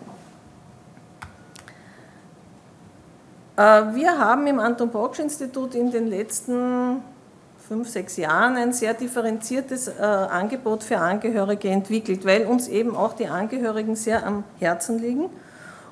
Äh, 3.57 3.61
wir 3.61 4.17
haben 4.17 4.45
im 4.47 4.59
Anton 4.59 4.89
Bocksch 4.89 5.19
Institut 5.19 5.75
in 5.75 5.91
den 5.91 6.07
letzten 6.07 7.01
fünf, 7.71 7.87
sechs 7.87 8.17
Jahren 8.17 8.57
ein 8.57 8.73
sehr 8.73 8.93
differenziertes 8.93 9.87
äh, 9.87 10.01
Angebot 10.01 10.83
für 10.83 10.97
Angehörige 10.97 11.69
entwickelt, 11.69 12.25
weil 12.25 12.45
uns 12.45 12.67
eben 12.67 12.97
auch 12.97 13.13
die 13.13 13.27
Angehörigen 13.27 13.95
sehr 13.95 14.27
am 14.27 14.43
Herzen 14.59 14.99
liegen. 14.99 15.29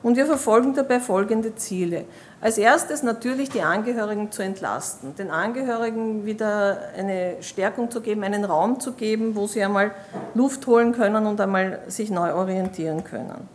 Und 0.04 0.18
wir 0.18 0.26
verfolgen 0.26 0.74
dabei 0.74 1.00
folgende 1.00 1.56
Ziele. 1.56 2.04
Als 2.42 2.58
erstes 2.58 3.02
natürlich 3.02 3.50
die 3.50 3.62
Angehörigen 3.62 4.30
zu 4.30 4.42
entlasten, 4.42 5.16
den 5.16 5.32
Angehörigen 5.32 6.26
wieder 6.26 6.80
eine 6.98 7.38
Stärkung 7.40 7.90
zu 7.90 8.02
geben, 8.02 8.26
einen 8.26 8.44
Raum 8.44 8.82
zu 8.82 8.92
geben, 8.92 9.38
wo 9.38 9.48
sie 9.48 9.64
einmal 9.64 9.92
Luft 10.34 10.68
holen 10.68 10.92
können 10.92 11.28
und 11.28 11.40
einmal 11.40 11.80
sich 11.88 12.12
neu 12.12 12.34
orientieren 12.34 13.06
können. 13.06 13.48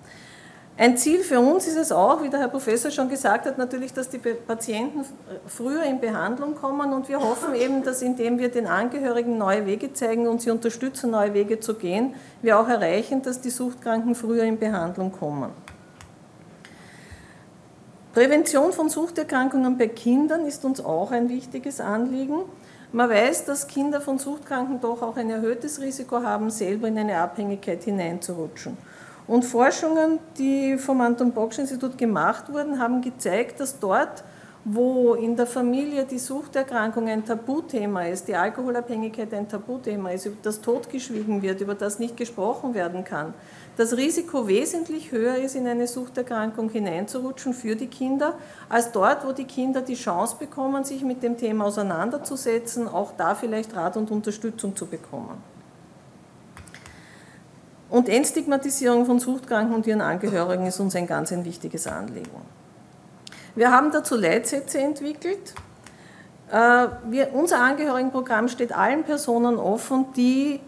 Ein 0.77 0.97
Ziel 0.97 1.21
für 1.21 1.39
uns 1.39 1.69
ist 1.69 1.77
es 1.77 1.93
auch, 1.93 2.21
wie 2.25 2.29
der 2.29 2.41
Herr 2.41 2.49
Professor 2.49 2.91
schon 2.91 3.09
gesagt 3.09 3.47
hat, 3.47 3.59
natürlich, 3.59 3.93
dass 3.93 4.09
die 4.09 4.19
Patienten 4.19 5.05
früher 5.47 5.85
in 5.85 6.01
Behandlung 6.01 6.57
kommen 6.57 6.93
und 6.93 7.09
wir 7.09 7.21
hoffen 7.21 7.55
eben, 7.55 7.85
dass 7.85 8.03
indem 8.03 8.39
wir 8.39 8.49
den 8.49 8.67
Angehörigen 8.67 9.39
neue 9.39 9.67
Wege 9.67 9.93
zeigen 9.93 10.27
und 10.27 10.43
sie 10.43 10.51
unterstützen, 10.51 11.13
neue 11.13 11.33
Wege 11.33 11.61
zu 11.61 11.75
gehen, 11.75 12.17
wir 12.43 12.59
auch 12.59 12.69
erreichen, 12.69 13.23
dass 13.23 13.41
die 13.41 13.51
Suchtkranken 13.51 14.17
früher 14.17 14.43
in 14.43 14.59
Behandlung 14.59 15.13
kommen. 15.13 15.51
Prävention 18.13 18.73
von 18.73 18.89
Suchterkrankungen 18.89 19.79
bei 19.79 19.87
Kindern 19.87 20.45
ist 20.45 20.65
uns 20.65 20.85
auch 20.85 21.13
ein 21.13 21.29
wichtiges 21.29 21.81
Anliegen. 21.81 22.41
Man 22.91 23.11
weiß, 23.11 23.45
dass 23.45 23.69
Kinder 23.69 24.01
von 24.01 24.19
Suchtkranken 24.19 24.81
doch 24.81 25.03
auch 25.03 25.17
ein 25.17 25.31
erhöhtes 25.31 25.81
Risiko 25.81 26.23
haben, 26.23 26.51
selber 26.51 26.89
in 26.89 26.99
eine 26.99 27.19
Abhängigkeit 27.19 27.85
hineinzurutschen. 27.85 28.77
Und 29.27 29.45
Forschungen, 29.45 30.19
die 30.37 30.77
vom 30.77 31.01
Anton 31.01 31.33
Bocksch 31.33 31.59
Institut 31.59 31.97
gemacht 31.97 32.53
wurden, 32.53 32.79
haben 32.79 33.01
gezeigt, 33.01 33.59
dass 33.59 33.79
dort, 33.79 34.23
wo 34.67 35.15
in 35.15 35.37
der 35.37 35.47
Familie 35.47 36.05
die 36.05 36.19
Suchterkrankung 36.19 37.09
ein 37.09 37.25
Tabuthema 37.25 38.05
ist, 38.05 38.29
die 38.29 38.35
Alkoholabhängigkeit 38.35 39.33
ein 39.33 39.49
Tabuthema 39.49 40.11
ist, 40.11 40.27
über 40.27 40.37
das 40.43 40.61
totgeschwiegen 40.61 41.41
wird, 41.43 41.61
über 41.63 41.75
das 41.75 41.99
nicht 41.99 42.17
gesprochen 42.17 42.75
werden 42.75 43.05
kann, 43.05 43.35
das 43.77 43.97
Risiko 43.97 44.47
wesentlich 44.47 45.11
höher 45.11 45.37
ist, 45.37 45.57
in 45.57 45.67
eine 45.67 45.87
Suchterkrankung 45.87 46.71
hineinzurutschen 46.71 47.55
für 47.55 47.77
die 47.77 47.89
Kinder, 47.89 48.35
als 48.69 48.93
dort, 48.93 49.27
wo 49.27 49.33
die 49.33 49.45
Kinder 49.45 49.81
die 49.83 49.95
Chance 49.95 50.37
bekommen, 50.39 50.85
sich 50.85 51.03
mit 51.03 51.23
dem 51.23 51.37
Thema 51.37 51.65
auseinanderzusetzen, 51.65 52.89
auch 52.89 53.13
da 53.17 53.35
vielleicht 53.35 53.75
Rat 53.75 53.97
und 53.97 54.11
Unterstützung 54.11 54.77
zu 54.77 54.87
bekommen. 54.87 55.54
Und 57.95 58.09
Entstigmatisierung 58.09 59.07
von 59.07 59.21
Suchtkranken 59.21 59.73
und 59.73 59.87
ihren 59.87 60.01
Angehörigen 60.01 60.67
ist 60.67 60.81
uns 60.81 60.97
ein 60.97 61.07
ganz 61.07 61.31
ein 61.31 61.45
wichtiges 61.45 61.87
Anliegen. 61.87 62.29
Wir 63.55 63.71
haben 63.71 63.93
dazu 63.93 64.17
Leitsätze 64.17 64.81
entwickelt. 64.81 65.55
Äh, 66.51 66.89
wir, 67.09 67.33
unser 67.33 67.61
Angehörigenprogramm 67.61 68.49
steht 68.49 68.75
allen 68.75 69.05
Personen 69.05 69.59
offen, 69.59 70.07
die 70.17 70.59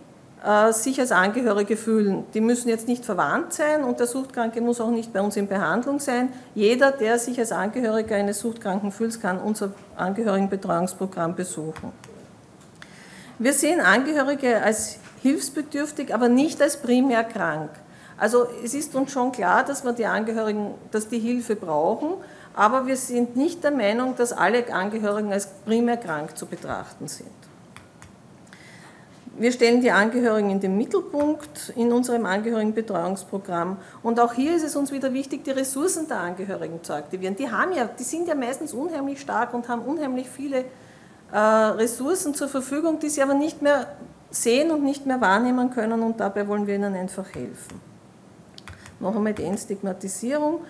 äh, 0.45 0.73
sich 0.73 1.01
als 1.01 1.11
Angehörige 1.11 1.77
fühlen. 1.77 2.27
Die 2.33 2.41
müssen 2.41 2.69
jetzt 2.69 2.87
nicht 2.87 3.05
verwandt 3.05 3.55
sein 3.55 3.83
und 3.83 3.99
der 3.99 4.07
Suchtkranke 4.07 4.61
muss 4.61 4.81
auch 4.81 4.93
nicht 4.93 5.13
bei 5.13 5.21
uns 5.21 5.37
in 5.37 5.49
Behandlung 5.49 5.99
sein. 5.99 6.29
Jeder, 6.55 6.93
der 6.93 7.19
sich 7.19 7.41
als 7.41 7.51
Angehöriger 7.51 8.15
eines 8.15 8.39
Suchtkranken 8.39 8.93
fühlt, 8.93 9.21
kann 9.21 9.41
unser 9.41 9.73
Angehörigenbetreuungsprogramm 9.97 11.35
besuchen. 11.35 11.91
Wir 13.41 13.53
sehen 13.53 13.81
Angehörige 13.81 14.63
als 14.63 15.01
hilfsbedürftig, 15.27 16.15
aber 16.15 16.29
nicht 16.29 16.61
als 16.63 16.77
primär 16.77 17.25
krank. 17.25 17.71
Also 18.19 18.47
es 18.65 18.75
ist 18.75 18.95
uns 18.95 19.13
schon 19.13 19.33
klar, 19.33 19.65
dass 19.65 19.85
wir 19.85 19.93
die 19.93 20.07
Angehörigen, 20.07 20.75
dass 20.91 21.09
die 21.09 21.19
Hilfe 21.19 21.57
brauchen, 21.57 22.15
aber 22.55 22.87
wir 22.87 22.97
sind 22.97 23.37
nicht 23.37 23.63
der 23.63 23.73
Meinung, 23.73 24.17
dass 24.17 24.33
alle 24.33 24.73
Angehörigen 24.73 25.33
als 25.33 25.49
primär 25.67 25.99
krank 25.99 26.37
zu 26.39 26.47
betrachten 26.47 27.09
sind. 27.09 27.29
Wir 29.39 29.53
stellen 29.53 29.83
die 29.83 29.91
Angehörigen 29.91 30.49
in 30.49 30.61
den 30.61 30.79
Mittelpunkt 30.79 31.75
in 31.77 31.93
unserem 31.93 32.25
Angehörigenbetreuungsprogramm. 32.25 33.77
Und 34.03 34.19
auch 34.19 34.33
hier 34.33 34.57
ist 34.57 34.65
es 34.65 34.77
uns 34.77 34.93
wieder 34.93 35.13
wichtig, 35.13 35.45
die 35.45 35.51
Ressourcen 35.51 36.09
der 36.09 36.21
Angehörigen 36.21 36.83
zu 36.83 36.95
aktivieren. 36.95 37.37
Die, 37.37 37.51
haben 37.51 37.75
ja, 37.75 37.85
die 37.85 38.03
sind 38.03 38.29
ja 38.29 38.35
meistens 38.35 38.73
unheimlich 38.73 39.21
stark 39.21 39.53
und 39.53 39.69
haben 39.69 39.83
unheimlich 39.83 40.27
viele 40.27 40.65
äh, 41.33 41.39
Ressourcen 41.39 42.33
zur 42.33 42.49
Verfügung, 42.49 42.99
die 42.99 43.11
sie 43.11 43.21
aber 43.23 43.35
nicht 43.35 43.61
mehr 43.61 43.87
sehen 44.31 44.71
und 44.71 44.85
nicht 44.85 45.07
mehr 45.07 45.21
wahrnehmen 45.21 45.71
können 45.71 46.03
und 46.03 46.21
dabei 46.21 46.47
wollen 46.49 46.67
wir 46.67 46.75
ihnen 46.75 46.95
einfach 46.95 47.35
helfen. 47.35 47.81
Noch 49.01 49.15
einmal 49.15 49.35
die 49.35 49.45
Entstigmatisierung. 49.45 50.61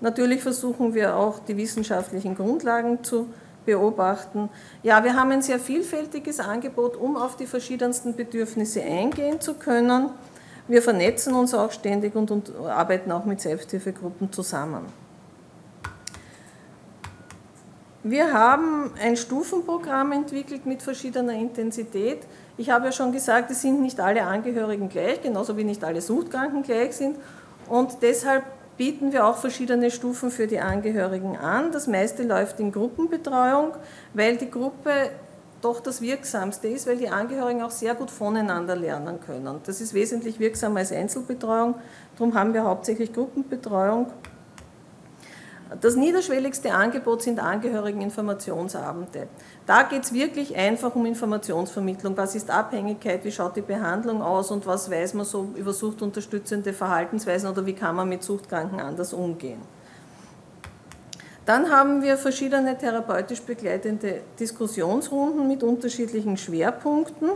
Natürlich 0.00 0.42
versuchen 0.42 0.94
wir 0.94 1.16
auch 1.16 1.38
die 1.38 1.56
wissenschaftlichen 1.56 2.34
Grundlagen 2.34 3.02
zu 3.02 3.28
beobachten. 3.64 4.48
Ja, 4.82 5.02
wir 5.02 5.14
haben 5.14 5.30
ein 5.32 5.42
sehr 5.42 5.58
vielfältiges 5.58 6.40
Angebot, 6.40 6.96
um 6.96 7.16
auf 7.16 7.36
die 7.36 7.46
verschiedensten 7.46 8.14
Bedürfnisse 8.14 8.82
eingehen 8.82 9.40
zu 9.40 9.54
können. 9.54 10.10
Wir 10.68 10.82
vernetzen 10.82 11.34
uns 11.34 11.54
auch 11.54 11.72
ständig 11.72 12.14
und, 12.14 12.30
und 12.30 12.52
arbeiten 12.56 13.10
auch 13.12 13.24
mit 13.24 13.40
Selbsthilfegruppen 13.40 14.32
zusammen. 14.32 14.86
wir 18.08 18.32
haben 18.32 18.92
ein 19.02 19.16
Stufenprogramm 19.16 20.12
entwickelt 20.12 20.64
mit 20.64 20.80
verschiedener 20.80 21.32
Intensität. 21.32 22.20
Ich 22.58 22.70
habe 22.70 22.86
ja 22.86 22.92
schon 22.92 23.12
gesagt, 23.12 23.50
es 23.50 23.62
sind 23.62 23.82
nicht 23.82 24.00
alle 24.00 24.22
Angehörigen 24.22 24.88
gleich, 24.88 25.20
genauso 25.20 25.56
wie 25.56 25.64
nicht 25.64 25.84
alle 25.84 26.00
Suchtkranken 26.00 26.62
gleich 26.62 26.96
sind. 26.96 27.16
Und 27.68 27.98
deshalb 28.00 28.44
bieten 28.76 29.12
wir 29.12 29.26
auch 29.26 29.36
verschiedene 29.36 29.90
Stufen 29.90 30.30
für 30.30 30.46
die 30.46 30.60
Angehörigen 30.60 31.36
an. 31.36 31.72
Das 31.72 31.86
meiste 31.86 32.22
läuft 32.22 32.60
in 32.60 32.72
Gruppenbetreuung, 32.72 33.72
weil 34.14 34.36
die 34.36 34.50
Gruppe 34.50 35.10
doch 35.60 35.80
das 35.80 36.00
Wirksamste 36.00 36.68
ist, 36.68 36.86
weil 36.86 36.96
die 36.96 37.08
Angehörigen 37.08 37.62
auch 37.62 37.70
sehr 37.70 37.94
gut 37.94 38.10
voneinander 38.10 38.76
lernen 38.76 39.18
können. 39.20 39.60
Das 39.64 39.80
ist 39.80 39.94
wesentlich 39.94 40.38
wirksamer 40.38 40.80
als 40.80 40.92
Einzelbetreuung. 40.92 41.74
Darum 42.16 42.34
haben 42.34 42.54
wir 42.54 42.64
hauptsächlich 42.64 43.12
Gruppenbetreuung. 43.12 44.06
Das 45.80 45.96
niederschwelligste 45.96 46.72
Angebot 46.72 47.22
sind 47.22 47.40
Angehörigeninformationsabende. 47.40 49.26
Da 49.66 49.82
geht 49.82 50.04
es 50.04 50.12
wirklich 50.12 50.54
einfach 50.54 50.94
um 50.94 51.04
Informationsvermittlung. 51.06 52.16
Was 52.16 52.36
ist 52.36 52.50
Abhängigkeit, 52.50 53.24
wie 53.24 53.32
schaut 53.32 53.56
die 53.56 53.62
Behandlung 53.62 54.22
aus 54.22 54.52
und 54.52 54.64
was 54.66 54.88
weiß 54.90 55.14
man 55.14 55.26
so 55.26 55.50
über 55.56 55.72
suchtunterstützende 55.72 56.72
Verhaltensweisen 56.72 57.50
oder 57.50 57.66
wie 57.66 57.72
kann 57.72 57.96
man 57.96 58.08
mit 58.08 58.22
Suchtkranken 58.22 58.78
anders 58.78 59.12
umgehen. 59.12 59.60
Dann 61.46 61.70
haben 61.70 62.02
wir 62.02 62.16
verschiedene 62.16 62.78
therapeutisch 62.78 63.40
begleitende 63.40 64.20
Diskussionsrunden 64.38 65.48
mit 65.48 65.64
unterschiedlichen 65.64 66.36
Schwerpunkten. 66.36 67.30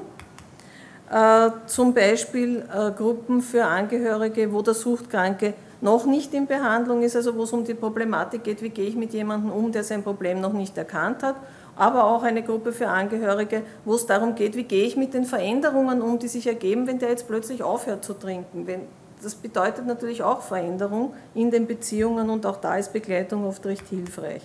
Äh, 1.10 1.50
zum 1.66 1.94
Beispiel 1.94 2.64
äh, 2.72 2.92
Gruppen 2.92 3.40
für 3.40 3.64
Angehörige, 3.64 4.52
wo 4.52 4.62
der 4.62 4.74
Suchtkranke 4.74 5.54
noch 5.80 6.04
nicht 6.04 6.34
in 6.34 6.46
Behandlung 6.46 7.02
ist, 7.02 7.16
also 7.16 7.36
wo 7.36 7.44
es 7.44 7.52
um 7.52 7.64
die 7.64 7.74
Problematik 7.74 8.44
geht, 8.44 8.62
wie 8.62 8.68
gehe 8.68 8.86
ich 8.86 8.96
mit 8.96 9.12
jemandem 9.12 9.50
um, 9.50 9.72
der 9.72 9.84
sein 9.84 10.02
Problem 10.02 10.40
noch 10.40 10.52
nicht 10.52 10.76
erkannt 10.76 11.22
hat, 11.22 11.36
aber 11.76 12.04
auch 12.04 12.22
eine 12.22 12.42
Gruppe 12.42 12.72
für 12.72 12.88
Angehörige, 12.88 13.62
wo 13.84 13.94
es 13.94 14.06
darum 14.06 14.34
geht, 14.34 14.56
wie 14.56 14.64
gehe 14.64 14.84
ich 14.84 14.96
mit 14.96 15.14
den 15.14 15.24
Veränderungen 15.24 16.02
um, 16.02 16.18
die 16.18 16.28
sich 16.28 16.46
ergeben, 16.46 16.86
wenn 16.86 16.98
der 16.98 17.10
jetzt 17.10 17.26
plötzlich 17.26 17.62
aufhört 17.62 18.04
zu 18.04 18.14
trinken. 18.14 18.66
Wenn, 18.66 18.82
das 19.22 19.34
bedeutet 19.34 19.86
natürlich 19.86 20.22
auch 20.22 20.42
Veränderung 20.42 21.14
in 21.34 21.50
den 21.50 21.66
Beziehungen 21.66 22.30
und 22.30 22.44
auch 22.46 22.56
da 22.56 22.76
ist 22.76 22.92
Begleitung 22.92 23.46
oft 23.46 23.64
recht 23.66 23.86
hilfreich. 23.88 24.42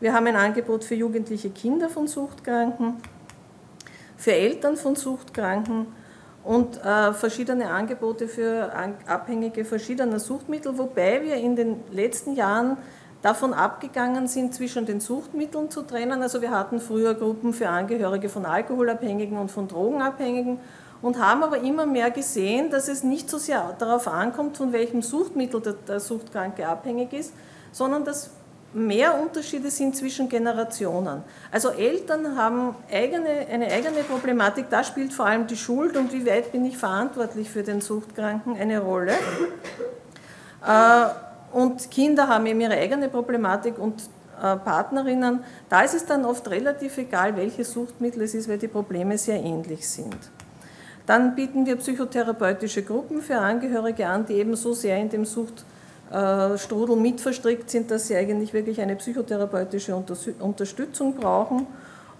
Wir 0.00 0.14
haben 0.14 0.26
ein 0.26 0.36
Angebot 0.36 0.84
für 0.84 0.94
jugendliche 0.94 1.50
Kinder 1.50 1.88
von 1.88 2.06
Suchtkranken, 2.06 2.94
für 4.16 4.32
Eltern 4.32 4.76
von 4.76 4.96
Suchtkranken, 4.96 5.86
und 6.44 6.82
äh, 6.84 7.12
verschiedene 7.12 7.70
Angebote 7.70 8.28
für 8.28 8.72
Abhängige 9.06 9.64
verschiedener 9.64 10.18
Suchtmittel, 10.18 10.78
wobei 10.78 11.22
wir 11.22 11.36
in 11.36 11.56
den 11.56 11.80
letzten 11.90 12.34
Jahren 12.34 12.78
davon 13.22 13.52
abgegangen 13.52 14.26
sind, 14.26 14.54
zwischen 14.54 14.86
den 14.86 15.00
Suchtmitteln 15.00 15.70
zu 15.70 15.82
trennen. 15.82 16.22
Also 16.22 16.40
wir 16.40 16.50
hatten 16.50 16.80
früher 16.80 17.14
Gruppen 17.14 17.52
für 17.52 17.68
Angehörige 17.68 18.28
von 18.28 18.46
Alkoholabhängigen 18.46 19.36
und 19.36 19.50
von 19.50 19.68
Drogenabhängigen 19.68 20.58
und 21.02 21.18
haben 21.18 21.42
aber 21.42 21.58
immer 21.58 21.86
mehr 21.86 22.10
gesehen, 22.10 22.70
dass 22.70 22.88
es 22.88 23.02
nicht 23.02 23.28
so 23.28 23.38
sehr 23.38 23.74
darauf 23.78 24.08
ankommt, 24.08 24.56
von 24.56 24.72
welchem 24.72 25.02
Suchtmittel 25.02 25.60
der, 25.60 25.74
der 25.74 26.00
Suchtkranke 26.00 26.66
abhängig 26.66 27.12
ist, 27.12 27.34
sondern 27.72 28.04
dass 28.04 28.30
mehr 28.72 29.20
Unterschiede 29.20 29.70
sind 29.70 29.96
zwischen 29.96 30.28
Generationen. 30.28 31.22
Also 31.50 31.70
Eltern 31.70 32.36
haben 32.36 32.74
eigene, 32.90 33.46
eine 33.50 33.66
eigene 33.66 34.02
Problematik, 34.04 34.66
da 34.70 34.84
spielt 34.84 35.12
vor 35.12 35.26
allem 35.26 35.46
die 35.46 35.56
Schuld 35.56 35.96
und 35.96 36.12
wie 36.12 36.26
weit 36.26 36.52
bin 36.52 36.64
ich 36.64 36.76
verantwortlich 36.76 37.50
für 37.50 37.62
den 37.62 37.80
Suchtkranken 37.80 38.56
eine 38.56 38.80
Rolle. 38.80 39.14
Äh, 40.66 41.06
und 41.52 41.90
Kinder 41.90 42.28
haben 42.28 42.46
eben 42.46 42.60
ihre 42.60 42.74
eigene 42.74 43.08
Problematik 43.08 43.78
und 43.78 44.02
äh, 44.40 44.56
Partnerinnen, 44.56 45.42
da 45.68 45.82
ist 45.82 45.94
es 45.94 46.06
dann 46.06 46.24
oft 46.24 46.48
relativ 46.48 46.96
egal, 46.98 47.36
welches 47.36 47.72
Suchtmittel 47.72 48.22
es 48.22 48.34
ist, 48.34 48.48
weil 48.48 48.58
die 48.58 48.68
Probleme 48.68 49.18
sehr 49.18 49.42
ähnlich 49.42 49.88
sind. 49.88 50.16
Dann 51.06 51.34
bieten 51.34 51.66
wir 51.66 51.76
psychotherapeutische 51.76 52.84
Gruppen 52.84 53.20
für 53.20 53.38
Angehörige 53.38 54.06
an, 54.06 54.26
die 54.26 54.34
eben 54.34 54.54
so 54.54 54.74
sehr 54.74 54.96
in 54.98 55.08
dem 55.08 55.24
Sucht 55.24 55.64
Strudel 56.58 56.96
mit 56.96 57.20
verstrickt 57.20 57.70
sind, 57.70 57.90
dass 57.90 58.08
sie 58.08 58.16
eigentlich 58.16 58.52
wirklich 58.52 58.80
eine 58.80 58.96
psychotherapeutische 58.96 59.94
Unterstützung 60.40 61.14
brauchen. 61.14 61.66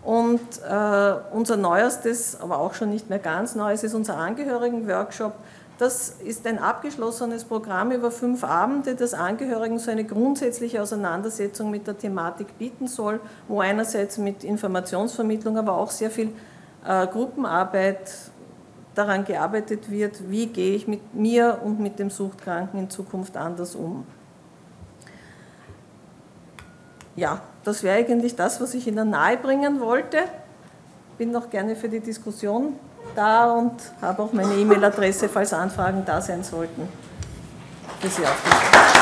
Und 0.03 0.40
äh, 0.66 1.14
unser 1.33 1.57
neuestes, 1.57 2.40
aber 2.40 2.59
auch 2.59 2.74
schon 2.74 2.90
nicht 2.90 3.11
mehr 3.11 3.18
ganz 3.18 3.55
neues, 3.55 3.83
ist 3.83 3.94
unser 3.94 4.16
Angehörigen-Workshop. 4.16 5.35
Das 5.79 6.16
ist 6.24 6.46
ein 6.46 6.59
abgeschlossenes 6.59 7.44
Programm 7.44 7.90
über 7.90 8.11
fünf 8.11 8.44
Abende, 8.44 8.94
das 8.94 9.14
Angehörigen 9.14 9.79
so 9.79 9.90
eine 9.90 10.05
grundsätzliche 10.05 10.83
Auseinandersetzung 10.83 11.70
mit 11.70 11.87
der 11.87 11.96
Thematik 11.96 12.59
bieten 12.59 12.87
soll, 12.87 13.18
wo 13.48 13.61
einerseits 13.61 14.18
mit 14.18 14.44
Informationsvermittlung, 14.44 15.57
aber 15.57 15.76
auch 15.76 15.90
sehr 15.90 16.11
viel 16.11 16.33
äh, 16.87 17.07
Gruppenarbeit 17.07 18.12
daran 19.00 19.24
gearbeitet 19.24 19.90
wird, 19.90 20.30
wie 20.30 20.46
gehe 20.46 20.74
ich 20.76 20.86
mit 20.86 21.14
mir 21.14 21.60
und 21.64 21.80
mit 21.80 21.98
dem 21.98 22.10
Suchtkranken 22.10 22.78
in 22.78 22.90
Zukunft 22.90 23.36
anders 23.36 23.74
um. 23.74 24.06
Ja, 27.16 27.40
das 27.64 27.82
wäre 27.82 27.96
eigentlich 27.96 28.36
das, 28.36 28.60
was 28.60 28.74
ich 28.74 28.86
Ihnen 28.86 29.10
nahebringen 29.10 29.80
wollte. 29.80 30.18
Bin 31.16 31.30
noch 31.30 31.48
gerne 31.48 31.76
für 31.76 31.88
die 31.88 32.00
Diskussion 32.00 32.74
da 33.14 33.52
und 33.52 33.72
habe 34.02 34.22
auch 34.22 34.32
meine 34.32 34.54
E-Mail-Adresse, 34.54 35.28
falls 35.28 35.52
Anfragen 35.52 36.02
da 36.04 36.20
sein 36.20 36.44
sollten, 36.44 36.86
für 38.00 38.08
Sie 38.08 38.22
aufgeschrieben. 38.22 38.99